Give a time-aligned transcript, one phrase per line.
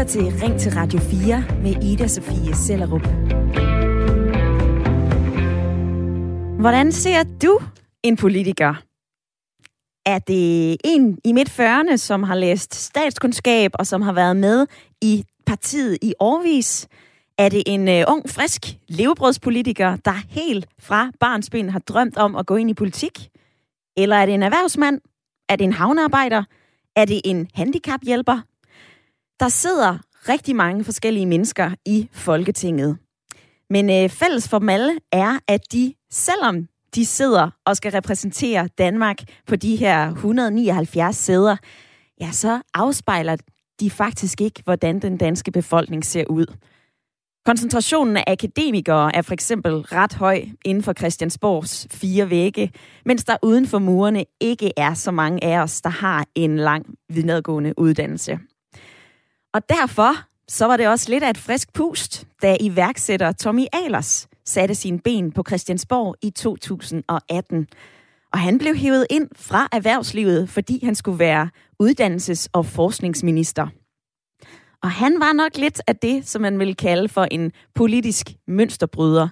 [0.00, 3.06] lytter til Ring til Radio 4 med Ida Sofie Sellerup.
[6.60, 7.58] Hvordan ser du
[8.02, 8.74] en politiker?
[10.06, 14.66] Er det en i midt 40'erne, som har læst statskundskab og som har været med
[15.02, 16.88] i partiet i årvis?
[17.38, 22.46] Er det en øh, ung, frisk levebrødspolitiker, der helt fra barnsben har drømt om at
[22.46, 23.28] gå ind i politik?
[23.96, 25.00] Eller er det en erhvervsmand?
[25.48, 26.44] Er det en havnearbejder?
[26.96, 28.49] Er det en handicaphjælper?
[29.40, 32.98] Der sidder rigtig mange forskellige mennesker i Folketinget.
[33.70, 38.68] Men øh, fælles for dem alle er, at de, selvom de sidder og skal repræsentere
[38.78, 41.56] Danmark på de her 179 sæder,
[42.20, 43.36] ja, så afspejler
[43.80, 46.46] de faktisk ikke, hvordan den danske befolkning ser ud.
[47.46, 52.72] Koncentrationen af akademikere er for eksempel ret høj inden for Christiansborgs fire vægge,
[53.04, 56.86] mens der uden for murene ikke er så mange af os, der har en lang
[57.08, 58.38] videregående uddannelse.
[59.54, 60.14] Og derfor
[60.48, 64.98] så var det også lidt af et frisk pust, da iværksætter Tommy Alers satte sine
[64.98, 67.68] ben på Christiansborg i 2018.
[68.32, 71.48] Og han blev hævet ind fra erhvervslivet, fordi han skulle være
[71.82, 73.66] uddannelses- og forskningsminister.
[74.82, 79.28] Og han var nok lidt af det, som man vil kalde for en politisk mønsterbryder.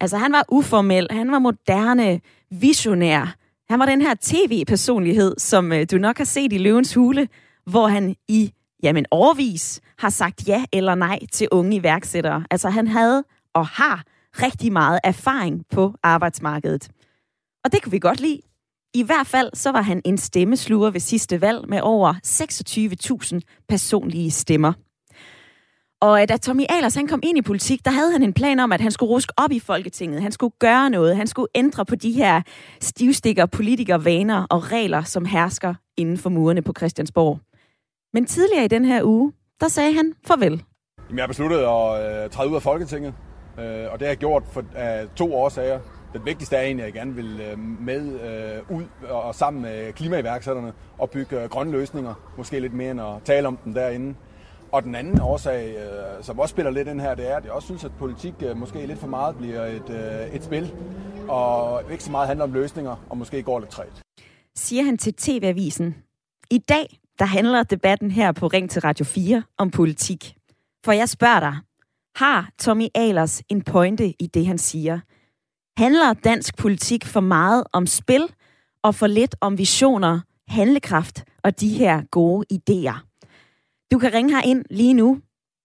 [0.00, 3.36] Altså han var uformel, han var moderne, visionær.
[3.70, 7.28] Han var den her tv-personlighed, som øh, du nok har set i Løvens Hule,
[7.66, 12.44] hvor han i jamen overvis har sagt ja eller nej til unge iværksættere.
[12.50, 14.02] Altså han havde og har
[14.42, 16.88] rigtig meget erfaring på arbejdsmarkedet.
[17.64, 18.40] Og det kunne vi godt lide.
[18.94, 22.14] I hvert fald så var han en stemmesluger ved sidste valg med over
[23.34, 24.72] 26.000 personlige stemmer.
[26.00, 28.58] Og øh, da Tommy Ahlers han kom ind i politik, der havde han en plan
[28.58, 30.22] om, at han skulle ruske op i Folketinget.
[30.22, 31.16] Han skulle gøre noget.
[31.16, 32.42] Han skulle ændre på de her
[32.80, 37.40] stivstikker, politikervaner og regler, som hersker inden for murene på Christiansborg.
[38.12, 40.62] Men tidligere i den her uge, der sagde han farvel.
[41.10, 43.14] Jeg har besluttet at øh, træde ud af Folketinget,
[43.58, 45.80] øh, og det har jeg gjort for øh, to årsager.
[46.12, 49.92] Den vigtigste er egentlig, at jeg gerne vil øh, med øh, ud og sammen med
[49.92, 52.14] klimaiværksætterne og bygge øh, grønne løsninger.
[52.36, 54.14] Måske lidt mere end at tale om dem derinde.
[54.72, 57.52] Og den anden årsag, øh, som også spiller lidt ind her, det er, at jeg
[57.52, 60.72] også synes, at politik øh, måske lidt for meget bliver et, øh, et spil,
[61.28, 64.02] og ikke så meget handler om løsninger, og måske går lidt træt.
[64.56, 65.96] Siger han til TV-avisen.
[66.50, 70.34] I dag, der handler debatten her på Ring til Radio 4 om politik.
[70.84, 71.56] For jeg spørger dig,
[72.16, 75.00] har Tommy Alers en pointe i det, han siger?
[75.80, 78.28] Handler dansk politik for meget om spil
[78.82, 83.08] og for lidt om visioner, handlekraft og de her gode idéer?
[83.92, 85.20] Du kan ringe her ind lige nu.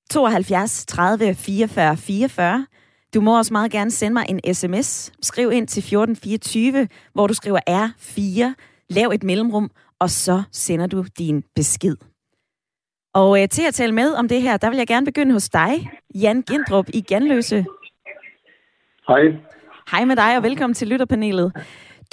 [0.09, 2.67] 72 30 44 44.
[3.13, 5.11] Du må også meget gerne sende mig en sms.
[5.21, 8.53] Skriv ind til 1424, hvor du skriver R4.
[8.89, 9.71] Lav et mellemrum,
[10.03, 11.95] og så sender du din besked.
[13.13, 15.49] Og øh, til at tale med om det her, der vil jeg gerne begynde hos
[15.49, 15.71] dig,
[16.15, 17.65] Jan Gindrup i Ganløse.
[19.07, 19.23] Hej.
[19.91, 21.51] Hej med dig, og velkommen til lytterpanelet.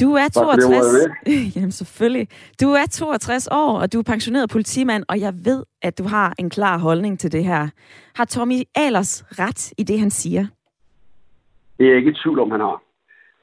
[0.01, 0.87] Du er 62...
[1.57, 2.29] Jamen selvfølgelig.
[2.61, 6.35] Du er 62 år, og du er pensioneret politimand, og jeg ved, at du har
[6.39, 7.69] en klar holdning til det her.
[8.15, 10.47] Har Tommy Alers ret i det, han siger?
[11.79, 12.83] Det er jeg ikke i tvivl om, han har.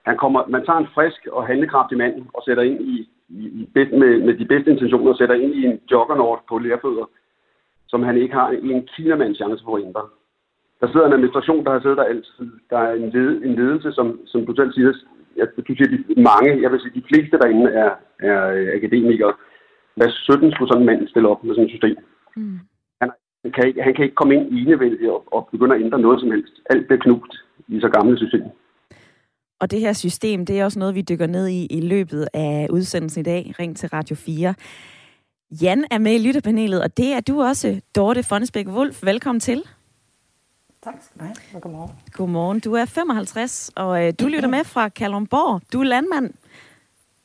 [0.06, 3.70] Han kommer, man tager en frisk og handlekraftig mand og sætter ind i, i, i
[3.76, 7.10] med, med de bedste intentioner sætter ind i en joggernaut på lærfødder,
[7.88, 10.02] som han ikke har en kinamands chance for at ændre.
[10.82, 12.48] Der sidder en administration, der har siddet der altid.
[12.70, 14.94] Der er en, led, en ledelse, som, som du selv siger,
[15.38, 18.42] jeg, du siger, de mange, jeg vil sige, de fleste derinde er, er
[18.76, 19.34] akademikere.
[19.96, 21.98] Hvad 17 skulle sådan en mand stille op med sådan et system?
[22.36, 22.60] Mm.
[23.02, 23.10] Han,
[23.44, 26.20] han, kan ikke, han kan ikke komme ind enevældig og, og begynde at ændre noget
[26.20, 26.54] som helst.
[26.70, 27.34] Alt bliver knust
[27.68, 28.44] i så gamle system.
[29.60, 32.68] Og det her system, det er også noget, vi dykker ned i i løbet af
[32.70, 33.54] udsendelsen i dag.
[33.60, 34.54] Ring til Radio 4.
[35.62, 39.04] Jan er med i lytterpanelet, og det er du også, Dorte Fonnesbæk Wolf.
[39.04, 39.64] Velkommen til.
[40.84, 41.92] Tak skal du have, og godmorgen.
[42.12, 42.60] Godmorgen.
[42.60, 45.62] Du er 55, og øh, du lytter med fra Kalundborg.
[45.74, 46.34] Du er landmand.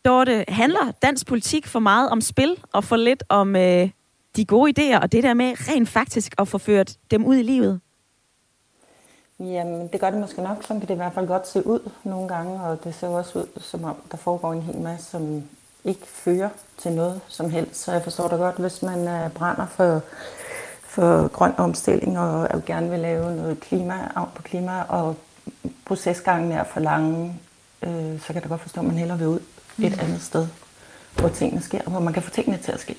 [0.04, 3.91] Dorte, handler dansk politik for meget om spil og for lidt om øh,
[4.37, 7.43] de gode idéer, og det der med rent faktisk at få ført dem ud i
[7.43, 7.81] livet?
[9.40, 10.62] Jamen, det gør det måske nok.
[10.62, 13.38] Sådan kan det i hvert fald godt se ud nogle gange, og det ser også
[13.38, 15.43] ud, som om der foregår en hel masse, som
[15.84, 16.49] ikke fører
[16.79, 17.81] til noget som helst.
[17.81, 20.00] Så jeg forstår da godt, hvis man øh, brænder for
[20.93, 23.94] for grøn omstilling og gerne vil lave noget klima,
[24.34, 25.17] på klima, og
[25.85, 27.40] procesgangen er for lange,
[27.82, 29.40] øh, så kan jeg da godt forstå, at man hellere vil ud
[29.76, 29.85] mm.
[29.85, 30.46] et andet sted,
[31.17, 32.96] hvor tingene sker, hvor man kan få tingene til at ske.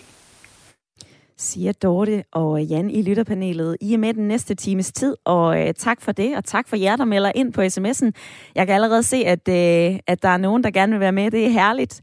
[1.38, 3.78] Siger Dorte og Jan i lytterpanelet.
[3.82, 6.76] I er med den næste times tid, og øh, tak for det, og tak for
[6.76, 8.12] jer, der melder ind på sms'en.
[8.56, 11.32] Jeg kan allerede se, at, øh, at der er nogen, der gerne vil være med.
[11.32, 12.02] Det er herligt.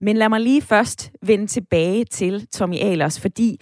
[0.00, 3.60] Men lad mig lige først vende tilbage til Tommy Ahlers, fordi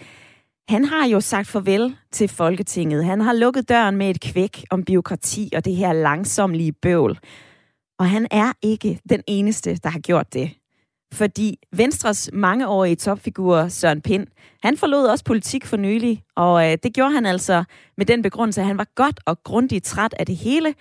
[0.69, 3.05] han har jo sagt farvel til Folketinget.
[3.05, 7.19] Han har lukket døren med et kvæk om biokrati og det her langsomlige bøvl.
[7.99, 10.51] Og han er ikke den eneste, der har gjort det.
[11.15, 14.27] Fordi Venstres mangeårige topfigur Søren Pind,
[14.63, 17.63] han forlod også politik for nylig, og øh, det gjorde han altså
[17.97, 20.73] med den begrundelse, at han var godt og grundigt træt af det hele,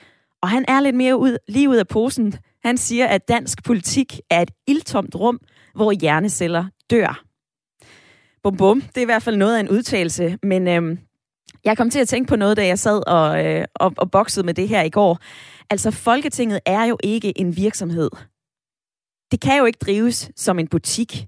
[0.42, 2.34] og han er lidt mere ud, lige ud af posen.
[2.64, 5.40] Han siger, at dansk politik er et ildtomt rum,
[5.74, 7.24] hvor hjerneceller dør.
[8.42, 10.98] Bum bum, det er i hvert fald noget af en udtalelse, men øh,
[11.64, 14.46] jeg kom til at tænke på noget, da jeg sad og, øh, og, og boksede
[14.46, 15.18] med det her i går.
[15.70, 18.10] Altså, Folketinget er jo ikke en virksomhed.
[19.30, 21.26] Det kan jo ikke drives som en butik.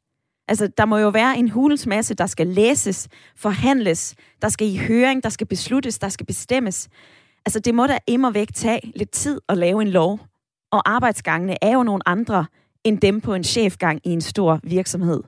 [0.48, 4.76] Altså, der må jo være en hulens masse, der skal læses, forhandles, der skal i
[4.76, 6.88] høring, der skal besluttes, der skal bestemmes.
[7.46, 10.20] Altså, det må da immer væk tage lidt tid at lave en lov.
[10.72, 12.46] Og arbejdsgangene er jo nogle andre
[12.84, 15.22] end dem på en chefgang i en stor virksomhed.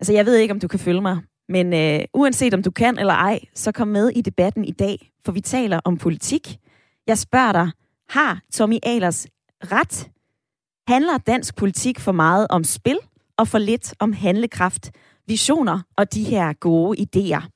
[0.00, 1.18] Altså, jeg ved ikke, om du kan følge mig,
[1.48, 5.10] men øh, uanset om du kan eller ej, så kom med i debatten i dag,
[5.24, 6.58] for vi taler om politik.
[7.06, 7.70] Jeg spørger dig,
[8.08, 9.26] har Tommy Ahlers
[9.64, 10.10] ret?
[10.88, 12.98] Handler dansk politik for meget om spil
[13.36, 14.90] og for lidt om handlekraft,
[15.26, 17.48] visioner og de her gode idéer?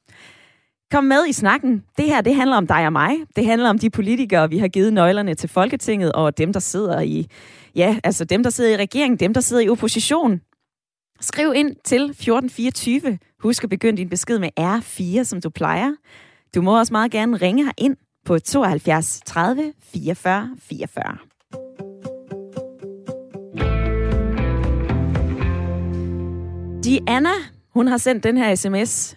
[0.90, 1.84] Kom med i snakken.
[1.96, 3.10] Det her, det handler om dig og mig.
[3.36, 7.00] Det handler om de politikere, vi har givet nøglerne til Folketinget, og dem, der sidder
[7.00, 7.26] i,
[7.74, 10.40] ja, altså dem, der sidder i regeringen, dem, der sidder i opposition.
[11.20, 13.18] Skriv ind til 1424.
[13.42, 15.92] Husk at begynde din besked med R4, som du plejer.
[16.54, 17.96] Du må også meget gerne ringe her ind
[18.26, 21.29] på 72 30 44 44.
[26.84, 27.30] Diana,
[27.74, 29.16] hun har sendt den her sms.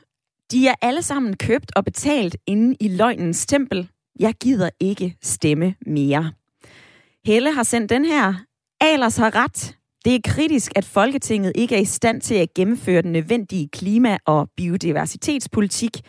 [0.51, 3.89] De er alle sammen købt og betalt inde i løgnens tempel.
[4.19, 6.31] Jeg gider ikke stemme mere.
[7.25, 8.33] Helle har sendt den her.
[8.81, 9.77] Alers har ret.
[10.05, 14.17] Det er kritisk, at Folketinget ikke er i stand til at gennemføre den nødvendige klima-
[14.25, 16.01] og biodiversitetspolitik,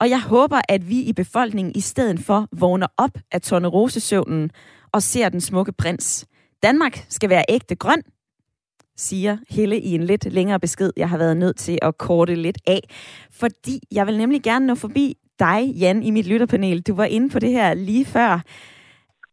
[0.00, 4.50] og jeg håber, at vi i befolkningen i stedet for vågner op af Tornerosesøvnen
[4.92, 6.26] og ser den smukke prins.
[6.62, 8.02] Danmark skal være ægte grøn,
[8.98, 12.58] siger Helle i en lidt længere besked, jeg har været nødt til at korte lidt
[12.66, 12.80] af.
[13.40, 16.82] Fordi jeg vil nemlig gerne nå forbi dig, Jan, i mit lytterpanel.
[16.82, 18.40] Du var inde på det her lige før.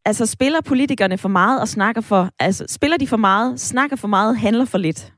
[0.05, 2.29] Altså, spiller politikerne for meget og snakker for...
[2.39, 5.13] Altså, spiller de for meget, snakker for meget, handler for lidt?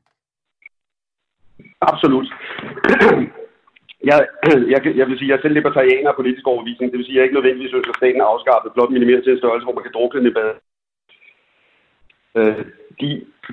[1.82, 2.28] Absolut.
[4.12, 4.28] Jeg,
[4.74, 6.92] jeg, jeg vil sige, jeg er selv libertarianer af politisk overvisning.
[6.92, 9.34] Det vil sige, at jeg ikke nødvendigvis synes, at staten er afskaffet, blot minimeret til
[9.34, 10.52] en størrelse, hvor man kan drukne den i bad.
[12.38, 12.66] Øh,
[13.00, 13.08] de,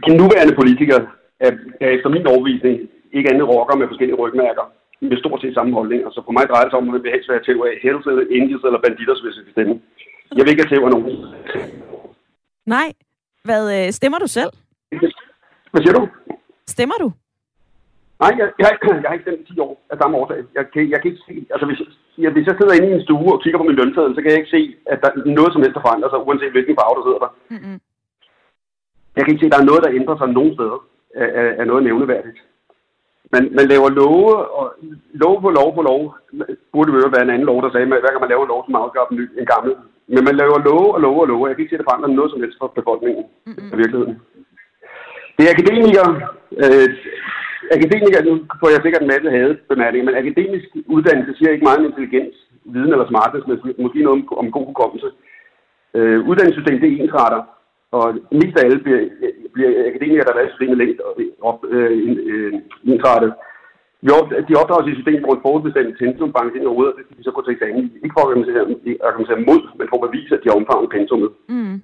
[0.06, 1.02] de nuværende politikere
[1.46, 2.76] er, er efter min overvisning
[3.16, 4.64] ikke andet rocker med forskellige rygmærker
[5.00, 6.00] med stort set samme holdning.
[6.04, 8.06] Altså for mig drejer det sig om, at man vil helst være til af Hells,
[8.38, 9.74] Angels eller Banditos, hvis jeg stemme.
[10.36, 11.06] Jeg vil ikke have tæv af nogen.
[12.76, 12.88] Nej.
[13.48, 14.52] Hvad øh, stemmer du selv?
[15.72, 16.02] Hvad siger du?
[16.74, 17.08] Stemmer du?
[18.22, 18.68] Nej, jeg, jeg,
[19.02, 20.40] jeg har ikke stemt 10 år af samme årsag.
[20.58, 21.80] Jeg kan, jeg kan ikke se, altså hvis
[22.22, 24.30] jeg, hvis jeg sidder inde i en stue og kigger på min lønseddel, så kan
[24.30, 24.62] jeg ikke se,
[24.92, 27.30] at der er noget som helst der forandrer sig, uanset hvilken farve der sidder der.
[27.54, 27.76] Mm-hmm.
[29.14, 30.78] Jeg kan ikke se, at der er noget, der ændrer sig nogen steder
[31.22, 31.28] af,
[31.60, 32.38] af, noget nævneværdigt.
[33.32, 34.66] Man, man laver love, og
[35.24, 36.00] lov på lov på lov,
[36.72, 38.74] burde jo være en anden lov, der sagde, hver gang man laver en lov, som
[38.82, 39.72] afskaffer en, ny, en gammel.
[40.14, 41.46] Men man laver love og love og love.
[41.46, 43.72] Jeg kan ikke se, at det forandrer noget som helst for befolkningen mm-hmm.
[43.72, 44.14] af virkeligheden.
[45.36, 46.10] Det er akademikere,
[46.62, 46.88] øh,
[47.76, 51.88] akademikere, nu får jeg sikkert en masse hadebemærkninger, men akademisk uddannelse siger ikke meget om
[51.90, 52.36] intelligens,
[52.74, 55.08] viden eller smartness, men måske noget om, om god hukommelse.
[55.96, 57.40] Øh, uddannelsessystemet, det er ensretter,
[57.96, 58.04] og
[58.40, 59.02] mest af alle bliver,
[59.54, 61.00] bliver akademikere, der er systemet længst
[61.50, 61.92] op, øh,
[62.32, 62.52] øh,
[62.92, 63.32] ensrettet.
[64.48, 67.26] De opdrager i systemet på en forudbestemt pensumbank ind i hovedet, og det skal de
[67.26, 67.84] så gå til eksamen.
[68.04, 68.32] Ikke for at
[69.08, 71.30] argumentere mod, men for at bevise, at de har omfavnet pensummet.
[71.54, 71.76] Mm.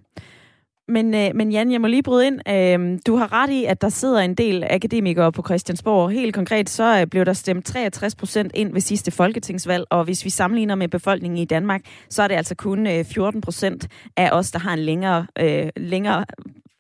[0.90, 2.48] Men, øh, men Jan, jeg må lige bryde ind.
[2.48, 6.10] Øh, du har ret i, at der sidder en del akademikere på Christiansborg.
[6.10, 10.24] Helt konkret, så øh, blev der stemt 63 procent ind ved sidste folketingsvalg, og hvis
[10.24, 14.30] vi sammenligner med befolkningen i Danmark, så er det altså kun øh, 14 procent af
[14.32, 16.24] os, der har en længere, øh, længere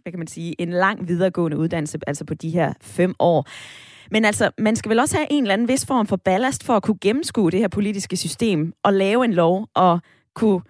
[0.02, 3.46] hvad kan man sige, en lang videregående uddannelse, altså på de her fem år.
[4.10, 6.76] Men altså, man skal vel også have en eller anden vis form for ballast for
[6.76, 10.00] at kunne gennemskue det her politiske system og lave en lov og
[10.34, 10.60] kunne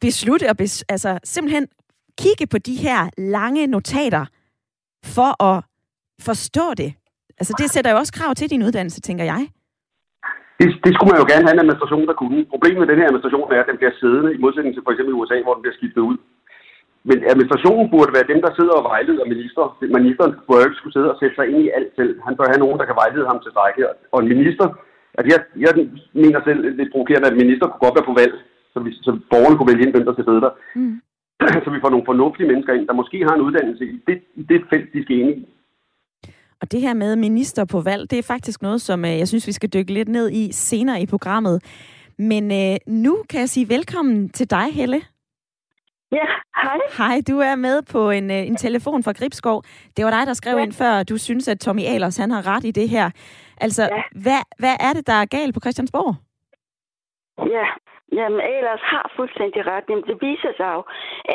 [0.00, 1.66] beslutte og bes, altså simpelthen
[2.22, 4.24] kigge på de her lange notater
[5.16, 5.56] for at
[6.28, 6.90] forstå det.
[7.40, 9.42] Altså, det sætter jo også krav til din uddannelse, tænker jeg.
[10.60, 12.40] Det, det skulle man jo gerne have en administration, der kunne.
[12.54, 15.12] Problemet med den her administration er, at den bliver siddende, i modsætning til for eksempel
[15.14, 16.16] i USA, hvor den bliver skiftet ud.
[17.08, 19.64] Men administrationen burde være dem, der sidder og vejleder minister.
[19.98, 22.12] Ministeren burde ikke skulle sidde og sætte sig ind i alt selv.
[22.26, 23.82] Han bør have nogen, der kan vejlede ham til strække.
[24.12, 24.66] Og en minister,
[25.18, 25.72] altså jeg, jeg
[26.22, 28.34] mener selv lidt provokerende, at en minister kunne godt være på valg,
[28.72, 30.52] så, vi, så borgerne kunne vælge ind, hvem der skal sidde der.
[30.78, 30.96] Mm.
[31.64, 34.42] så vi får nogle fornuftige mennesker ind, der måske har en uddannelse i det, i
[34.42, 35.48] det felt, de skal ind i.
[36.60, 39.46] Og det her med minister på valg, det er faktisk noget, som øh, jeg synes,
[39.46, 41.56] vi skal dykke lidt ned i senere i programmet.
[42.18, 45.00] Men øh, nu kan jeg sige velkommen til dig, Helle.
[46.12, 46.26] Ja,
[46.62, 46.78] hej.
[46.98, 49.62] Hej, du er med på en, øh, en telefon fra Gribskov.
[49.96, 50.62] Det var dig, der skrev ja.
[50.62, 53.10] ind før, du synes, at Tommy Ahlers han har ret i det her.
[53.60, 54.02] Altså, ja.
[54.22, 56.14] hvad, hvad er det, der er galt på Christiansborg?
[57.38, 57.66] Ja,
[58.18, 59.84] Jamen, ellers har fuldstændig ret.
[59.88, 60.82] Jamen, det viser sig jo,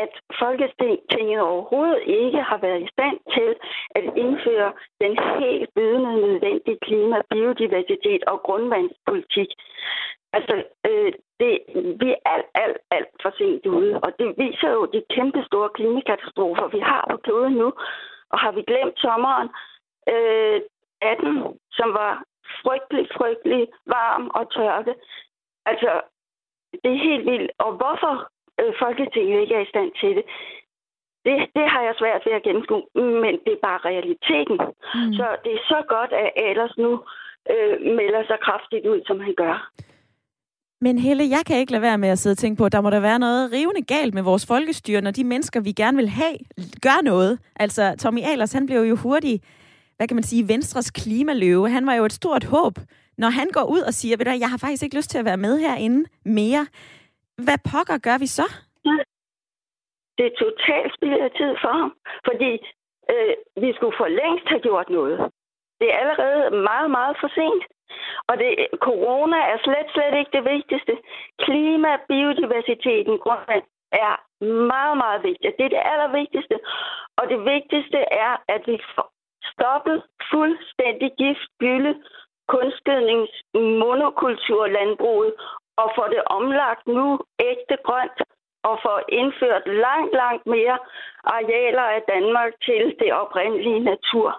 [0.03, 0.11] at
[0.43, 3.51] Folketinget overhovedet ikke har været i stand til
[3.97, 4.71] at indføre
[5.01, 9.49] den helt bydende nødvendige klima, biodiversitet og grundvandspolitik.
[10.33, 10.55] Altså,
[10.89, 11.53] øh, det,
[12.01, 15.69] vi er alt, alt, alt for sent ude, og det viser jo de kæmpe store
[15.69, 17.73] klimakatastrofer, vi har på kloden nu.
[18.31, 19.49] Og har vi glemt sommeren
[20.13, 20.61] øh,
[21.01, 22.23] 18, som var
[22.63, 24.93] frygtelig, frygtelig varm og tørke.
[25.65, 26.01] Altså,
[26.83, 27.51] det er helt vildt.
[27.65, 28.13] Og hvorfor
[28.59, 30.25] øh, Folketinget ikke er i stand til det,
[31.25, 32.83] det, det har jeg svært ved at gennemskue,
[33.23, 34.57] men det er bare realiteten.
[34.95, 35.13] Mm.
[35.17, 36.91] Så det er så godt, at ellers nu
[37.53, 39.55] øh, melder sig kraftigt ud, som han gør.
[40.81, 42.81] Men Helle, jeg kan ikke lade være med at sidde og tænke på, at der
[42.81, 46.09] må der være noget rivende galt med vores folkestyre, når de mennesker, vi gerne vil
[46.09, 46.37] have,
[46.81, 47.39] gør noget.
[47.55, 49.43] Altså, Tommy Ahlers, han blev jo hurtigt,
[49.97, 51.69] hvad kan man sige, Venstres klimaløve.
[51.69, 52.73] Han var jo et stort håb
[53.21, 55.29] når han går ud og siger, ved du, jeg har faktisk ikke lyst til at
[55.29, 56.01] være med herinde
[56.39, 56.63] mere,
[57.45, 58.47] hvad pokker gør vi så?
[60.17, 61.91] Det er totalt spild af tid for ham,
[62.27, 62.51] fordi
[63.13, 63.33] øh,
[63.63, 65.17] vi skulle for længst have gjort noget.
[65.79, 67.63] Det er allerede meget, meget for sent.
[68.29, 68.49] Og det,
[68.87, 70.93] corona er slet, slet ikke det vigtigste.
[71.45, 73.65] Klima, biodiversiteten, grundvand
[74.05, 74.13] er
[74.73, 75.57] meget, meget vigtigt.
[75.57, 76.55] Det er det allervigtigste.
[77.19, 79.09] Og det vigtigste er, at vi får
[79.51, 79.97] stoppet
[80.31, 81.93] fuldstændig gift, gylde
[82.53, 83.33] kunstgødnings
[83.83, 85.33] monokulturlandbruget
[85.81, 87.07] og få det omlagt nu
[87.51, 88.19] ægte grønt
[88.69, 90.77] og få indført langt, langt mere
[91.35, 94.29] arealer af Danmark til det oprindelige natur.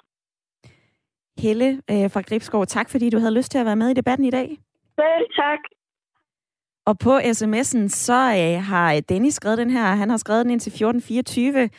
[1.45, 4.25] Helle øh, fra Gribskov, tak fordi du havde lyst til at være med i debatten
[4.27, 4.49] i dag.
[5.01, 5.61] Selv tak.
[6.87, 9.85] Og på sms'en, så øh, har Dennis skrevet den her.
[9.85, 11.71] Han har skrevet den ind til 1424.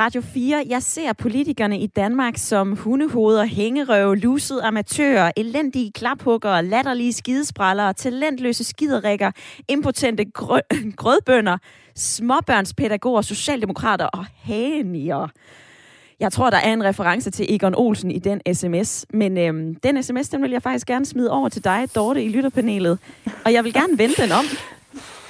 [0.00, 7.12] Radio 4, jeg ser politikerne i Danmark som hundehoveder, hængerøve, lusede amatører, elendige klaphuggere, latterlige
[7.12, 9.30] skidesprallere, talentløse skiderikker,
[9.68, 11.58] impotente grø- grødbønder,
[11.94, 15.28] småbørnspædagoger, socialdemokrater og hanier.
[16.20, 20.02] Jeg tror, der er en reference til Egon Olsen i den sms, men øhm, den
[20.02, 22.98] sms, den vil jeg faktisk gerne smide over til dig, Dorte, i lytterpanelet.
[23.44, 24.44] Og jeg vil gerne vende den om,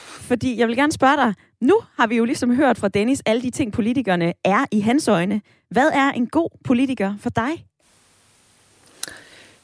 [0.04, 3.42] fordi jeg vil gerne spørge dig, nu har vi jo ligesom hørt fra Dennis alle
[3.42, 5.40] de ting, politikerne er i hans øjne.
[5.68, 7.64] Hvad er en god politiker for dig?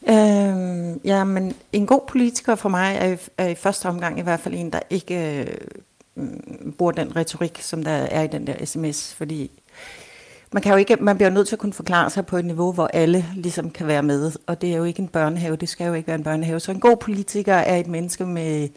[0.09, 4.41] Øhm, ja, men en god politiker for mig er, er i første omgang i hvert
[4.41, 5.47] fald en, der ikke
[6.17, 6.27] øh,
[6.79, 9.51] bruger den retorik, som der er i den der sms, fordi
[10.53, 12.73] man, kan jo ikke, man bliver nødt til at kunne forklare sig på et niveau,
[12.73, 15.87] hvor alle ligesom kan være med, og det er jo ikke en børnehave, det skal
[15.87, 16.61] jo ikke være en børnehave.
[16.61, 18.69] Så en god politiker er et menneske med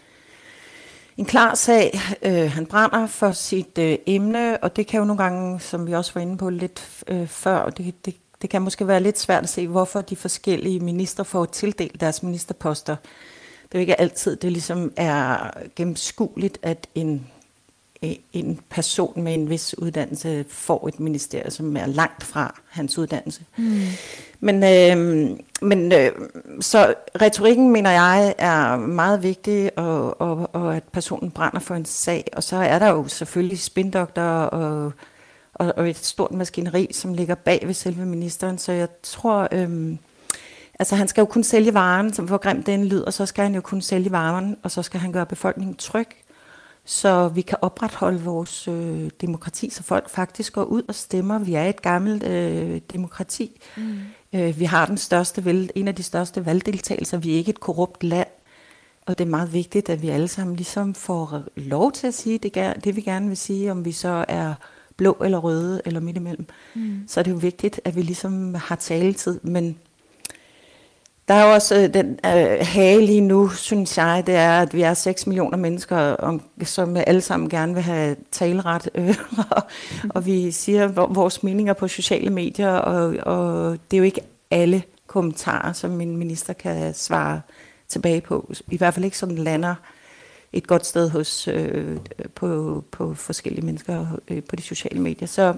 [1.20, 2.00] en klar sag.
[2.22, 5.94] Øh, han brænder for sit øh, emne, og det kan jo nogle gange, som vi
[5.94, 9.44] også var inde på lidt øh, før, det, det, det kan måske være lidt svært
[9.44, 12.96] at se, hvorfor de forskellige minister får tildelt deres ministerposter.
[13.64, 17.28] Det er jo ikke altid, det ligesom er gennemskueligt, at en
[18.34, 23.42] en person med en vis uddannelse får et ministerie, som er langt fra hans uddannelse.
[23.58, 23.82] Mm.
[24.40, 26.12] Men, øh, men øh,
[26.62, 31.86] så retorikken, mener jeg, er meget vigtig, og, og, og at personen brænder for en
[31.86, 32.28] sag.
[32.34, 34.92] Og så er der jo selvfølgelig spindokter og,
[35.54, 38.58] og, og et stort maskineri, som ligger bag ved selve ministeren.
[38.58, 39.48] Så jeg tror...
[39.52, 39.96] Øh,
[40.82, 43.56] Altså han skal jo kun sælge varen, som hvor grimt den lyder, så skal han
[43.56, 46.08] jo kun sælge varen, og så skal han gøre befolkningen tryg
[46.90, 51.40] så vi kan opretholde vores øh, demokrati, så folk faktisk går ud og stemmer.
[51.40, 53.62] Vi er et gammelt øh, demokrati.
[53.78, 54.00] Mm.
[54.34, 57.18] Øh, vi har den største, en af de største valgdeltagelser.
[57.18, 58.28] Vi er ikke et korrupt land.
[59.06, 62.38] Og det er meget vigtigt, at vi alle sammen ligesom får lov til at sige
[62.38, 64.54] det, det vi gerne vil sige, om vi så er
[64.98, 66.46] blå eller røde eller midt imellem.
[66.76, 67.04] Mm.
[67.08, 69.40] Så er det jo vigtigt, at vi ligesom har taletid.
[69.44, 69.78] Men
[71.30, 74.82] der er også øh, den øh, hage lige nu, synes jeg, det er, at vi
[74.82, 79.16] er 6 millioner mennesker, om, som alle sammen gerne vil have taleret, øh,
[79.50, 79.64] og,
[80.16, 84.22] og vi siger vores meninger på sociale medier, og, og det er jo ikke
[84.52, 87.42] alle kommentarer, som en minister kan svare
[87.88, 88.54] tilbage på.
[88.72, 89.76] I hvert fald ikke sådan lander
[90.54, 91.98] et godt sted hos øh,
[92.36, 95.28] på, på forskellige mennesker øh, på de sociale medier.
[95.28, 95.54] Så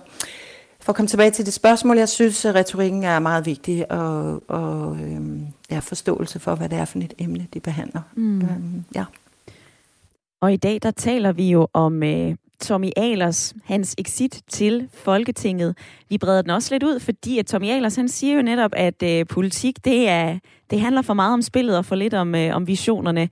[0.82, 4.44] for at komme tilbage til det spørgsmål, jeg synes, at retorikken er meget vigtig, og,
[4.48, 8.02] og øhm, ja, forståelse for, hvad det er for et emne, de behandler.
[8.16, 8.42] Mm.
[8.42, 9.06] Øhm, ja.
[10.42, 15.78] Og i dag, der taler vi jo om øh, Tommy Alers, hans exit til Folketinget.
[16.10, 19.04] Vi breder den også lidt ud, fordi at Tommy Alers, han siger jo netop, at
[19.04, 22.56] øh, politik, det, er, det handler for meget om spillet og for lidt om, øh,
[22.56, 23.30] om visionerne.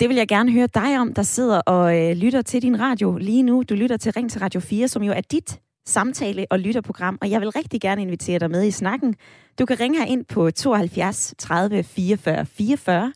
[0.00, 3.16] Det vil jeg gerne høre dig om, der sidder og øh, lytter til din radio
[3.16, 3.62] lige nu.
[3.62, 7.30] Du lytter til Ring til Radio 4, som jo er dit samtale- og lytterprogram, og
[7.30, 9.14] jeg vil rigtig gerne invitere dig med i snakken.
[9.58, 13.12] Du kan ringe her ind på 72 30 44 44.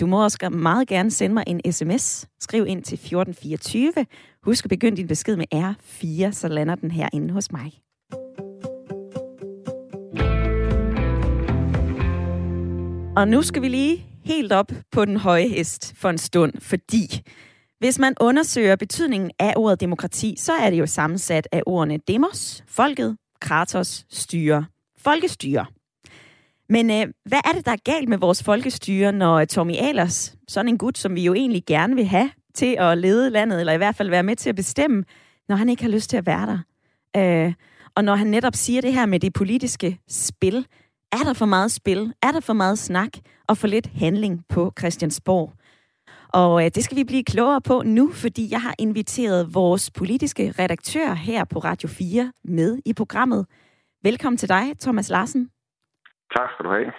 [0.00, 2.26] Du må også meget gerne sende mig en sms.
[2.40, 3.92] Skriv ind til 1424.
[4.42, 7.72] Husk at begynde din besked med R4, så lander den her inde hos mig.
[13.16, 17.22] Og nu skal vi lige helt op på den høje hest for en stund, fordi
[17.78, 22.64] hvis man undersøger betydningen af ordet demokrati, så er det jo sammensat af ordene demos,
[22.68, 24.64] folket, kratos, styre,
[24.98, 25.66] folkestyre.
[26.68, 30.68] Men øh, hvad er det, der er galt med vores folkestyre, når Tommy Ahlers, sådan
[30.68, 33.76] en gut, som vi jo egentlig gerne vil have til at lede landet, eller i
[33.76, 35.04] hvert fald være med til at bestemme,
[35.48, 36.58] når han ikke har lyst til at være der?
[37.16, 37.54] Øh,
[37.94, 40.66] og når han netop siger det her med det politiske spil,
[41.12, 42.12] er der for meget spil?
[42.22, 43.10] Er der for meget snak
[43.48, 45.52] og for lidt handling på Christiansborg?
[46.28, 50.54] Og øh, det skal vi blive klogere på nu, fordi jeg har inviteret vores politiske
[50.58, 53.46] redaktør her på Radio 4 med i programmet.
[54.02, 55.50] Velkommen til dig, Thomas Larsen.
[56.36, 56.92] Tak skal du have.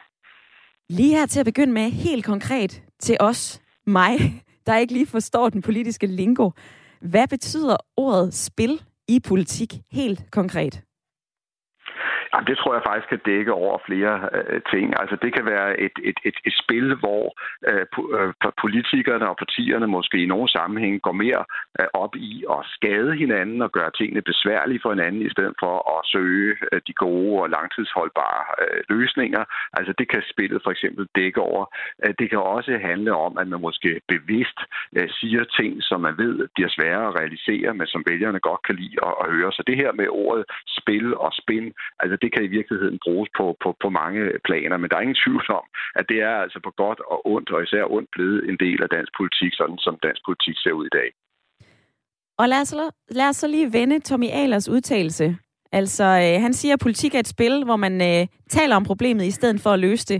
[0.89, 5.49] Lige her til at begynde med, helt konkret til os, mig, der ikke lige forstår
[5.49, 6.51] den politiske lingo.
[7.01, 10.88] Hvad betyder ordet spil i politik helt konkret?
[12.33, 14.85] Jamen, det tror jeg faktisk kan dække over flere øh, ting.
[15.01, 17.25] Altså, det kan være et, et, et, et spil, hvor
[17.69, 17.85] øh,
[18.17, 21.43] øh politikerne og partierne måske i nogle sammenhæng går mere
[21.79, 25.75] øh, op i at skade hinanden og gøre tingene besværlige for hinanden, i stedet for
[25.95, 29.43] at søge øh, de gode og langtidsholdbare øh, løsninger.
[29.77, 31.65] Altså, det kan spillet for eksempel dække over.
[32.05, 34.59] Øh, det kan også handle om, at man måske bevidst
[34.97, 38.75] øh, siger ting, som man ved bliver svære at realisere, men som vælgerne godt kan
[38.75, 39.51] lide at, at høre.
[39.51, 40.45] Så det her med ordet
[40.79, 44.89] spil og spin, altså det kan i virkeligheden bruges på, på, på mange planer, men
[44.89, 45.65] der er ingen tvivl om,
[45.99, 48.89] at det er altså på godt og ondt, og især ondt blevet en del af
[48.89, 51.09] dansk politik, sådan som dansk politik ser ud i dag.
[52.41, 52.75] Og lad os,
[53.09, 55.37] lad os så lige vende Tommy Ahlers udtalelse.
[55.71, 59.25] Altså, øh, han siger, at politik er et spil, hvor man øh, taler om problemet
[59.25, 60.19] i stedet for at løse det.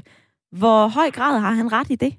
[0.52, 2.14] Hvor høj grad har han ret i det?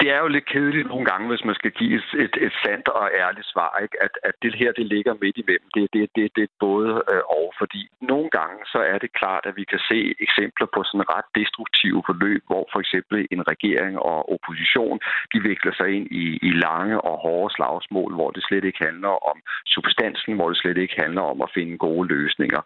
[0.00, 2.88] Det er jo lidt kedeligt nogle gange, hvis man skal give et, et et sandt
[2.88, 3.96] og ærligt svar, ikke?
[4.06, 5.68] At, at det her det ligger midt imellem.
[5.74, 9.44] Det, det, det, det er både øh, og, fordi nogle gange så er det klart,
[9.46, 13.98] at vi kan se eksempler på sådan ret destruktive forløb, hvor for eksempel en regering
[13.98, 14.96] og opposition,
[15.32, 19.14] de vikler sig ind i, i lange og hårde slagsmål, hvor det slet ikke handler
[19.30, 22.60] om substansen, hvor det slet ikke handler om at finde gode løsninger.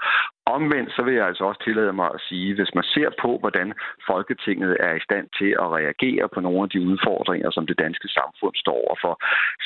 [0.57, 3.69] Omvendt så vil jeg altså også tillade mig at sige, hvis man ser på, hvordan
[4.11, 8.09] Folketinget er i stand til at reagere på nogle af de udfordringer, som det danske
[8.19, 9.15] samfund står overfor,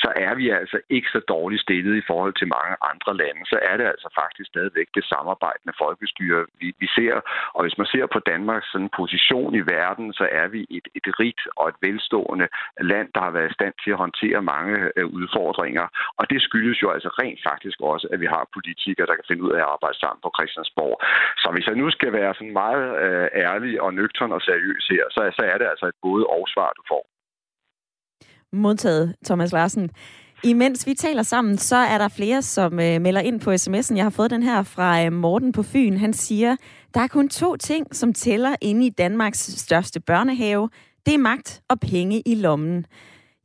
[0.03, 3.43] så er vi altså ikke så dårligt stillet i forhold til mange andre lande.
[3.53, 7.15] Så er det altså faktisk stadigvæk det samarbejdende folkestyre, vi, vi ser.
[7.55, 11.07] Og hvis man ser på Danmarks sådan position i verden, så er vi et, et
[11.19, 12.47] rigt og et velstående
[12.91, 15.85] land, der har været i stand til at håndtere mange øh, udfordringer.
[16.19, 19.43] Og det skyldes jo altså rent faktisk også, at vi har politikere, der kan finde
[19.47, 20.95] ud af at arbejde sammen på Christiansborg Christiansborg.
[21.37, 25.03] Så hvis jeg nu skal være sådan meget øh, ærlig og nøgtern og seriøs her,
[25.09, 27.03] så, så er det altså et både og svar, du får.
[28.55, 29.89] Modtaget, Thomas Larsen.
[30.43, 33.95] Imens vi taler sammen, så er der flere, som øh, melder ind på sms'en.
[33.95, 35.97] Jeg har fået den her fra øh, Morten på Fyn.
[35.97, 36.55] Han siger,
[36.93, 40.69] der er kun to ting, som tæller inde i Danmarks største børnehave.
[41.05, 42.85] Det er magt og penge i lommen.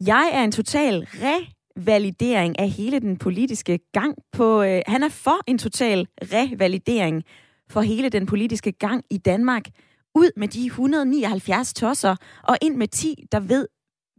[0.07, 4.63] Jeg er en total re revalidering af hele den politiske gang på...
[4.63, 7.25] Øh, han er for en total revalidering
[7.71, 9.63] for hele den politiske gang i Danmark.
[10.15, 13.69] Ud med de 179 tosser, og ind med 10, der ved,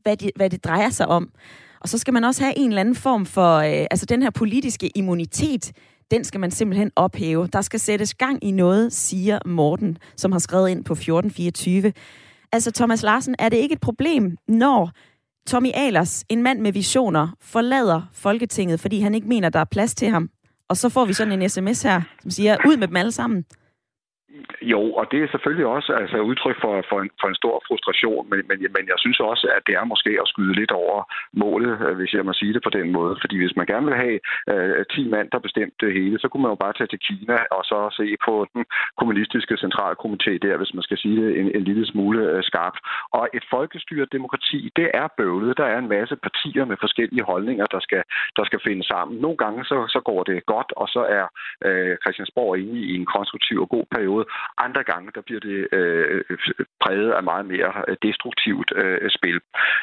[0.03, 1.31] hvad, de, hvad det drejer sig om.
[1.81, 3.57] Og så skal man også have en eller anden form for...
[3.57, 5.71] Øh, altså den her politiske immunitet,
[6.11, 7.47] den skal man simpelthen ophæve.
[7.53, 11.93] Der skal sættes gang i noget, siger Morten, som har skrevet ind på 1424.
[12.51, 14.91] Altså Thomas Larsen, er det ikke et problem, når
[15.49, 19.95] Tommy Alers, en mand med visioner, forlader Folketinget, fordi han ikke mener, der er plads
[19.95, 20.29] til ham.
[20.69, 23.45] Og så får vi sådan en sms her, som siger, ud med dem alle sammen.
[24.61, 28.29] Jo, og det er selvfølgelig også altså, udtryk for, for, en, for en stor frustration,
[28.31, 30.97] men, men, men jeg synes også, at det er måske at skyde lidt over
[31.33, 33.13] målet, øh, hvis jeg må sige det på den måde.
[33.21, 34.19] Fordi hvis man gerne vil have
[34.51, 37.37] øh, 10 mand, der bestemte det hele, så kunne man jo bare tage til Kina
[37.51, 38.63] og så se på den
[38.99, 42.79] kommunistiske centralkomité der, hvis man skal sige det en, en lille smule øh, skarpt.
[43.17, 45.57] Og et folkestyret demokrati, det er bøvlet.
[45.57, 48.03] Der er en masse partier med forskellige holdninger, der skal,
[48.37, 49.17] der skal finde sammen.
[49.25, 51.25] Nogle gange så, så går det godt, og så er
[51.67, 54.25] øh, Christiansborg inde i en konstruktiv og god periode.
[54.57, 56.23] Andre gange, der bliver det øh,
[56.83, 59.39] præget af meget mere destruktivt øh, spil.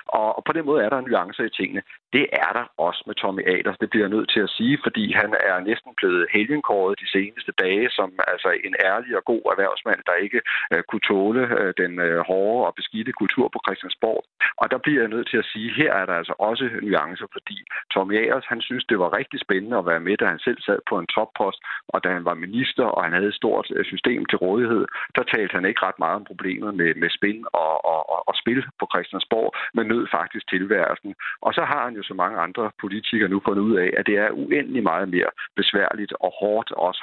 [0.07, 1.83] Og, og på den måde er der nuancer i tingene.
[2.17, 3.79] Det er der også med Tommy Aders.
[3.83, 7.53] Det bliver jeg nødt til at sige, fordi han er næsten blevet helgenkåret de seneste
[7.65, 10.41] dage som altså en ærlig og god erhvervsmand, der ikke
[10.73, 14.21] øh, kunne tåle øh, den øh, hårde og beskidte kultur på Christiansborg.
[14.61, 17.59] Og der bliver jeg nødt til at sige, her er der altså også nuancer, fordi
[17.93, 20.79] Tommy Aders, han synes, det var rigtig spændende at være med, da han selv sad
[20.89, 24.21] på en toppost, og da han var minister, og han havde et stort øh, system
[24.27, 24.85] til rådighed,
[25.17, 28.35] der talte han ikke ret meget om problemet med, med spin og, og, og, og
[28.43, 31.15] spil på Christiansborg, men nød faktisk tilværelsen.
[31.47, 34.17] Og så har han jo så mange andre politikere nu fundet ud af, at det
[34.25, 37.03] er uendelig meget mere besværligt og hårdt, og også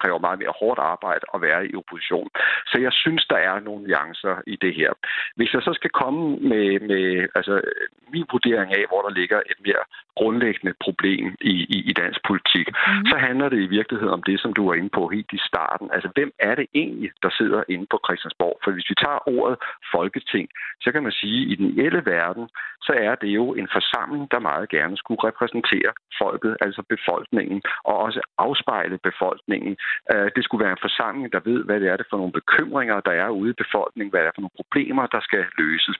[0.00, 2.28] kræver meget mere hårdt arbejde at være i opposition.
[2.70, 4.90] Så jeg synes, der er nogle nuancer i det her.
[5.36, 7.54] Hvis jeg så skal komme med, med altså,
[8.12, 9.84] min vurdering af, hvor der ligger et mere
[10.20, 13.06] grundlæggende problem i, i, i dansk politik, mm.
[13.10, 15.86] så handler det i virkeligheden om det, som du var inde på helt i starten.
[15.94, 18.56] Altså, hvem er det egentlig, der sidder inde på Christiansborg?
[18.64, 19.56] For hvis vi tager ordet
[19.94, 20.48] Folketing,
[20.84, 22.48] så kan man sige, at i den ideelle verden,
[22.86, 27.94] så er det jo en forsamling, der meget gerne skulle repræsentere folket, altså befolkningen, og
[28.06, 29.76] også afspejle befolkningen.
[30.12, 33.00] Øh, det skulle være en forsamling, der ved, hvad det er det for nogle bekymringer,
[33.08, 35.96] der er ude i befolkningen, hvad det er for nogle problemer, der skal løses.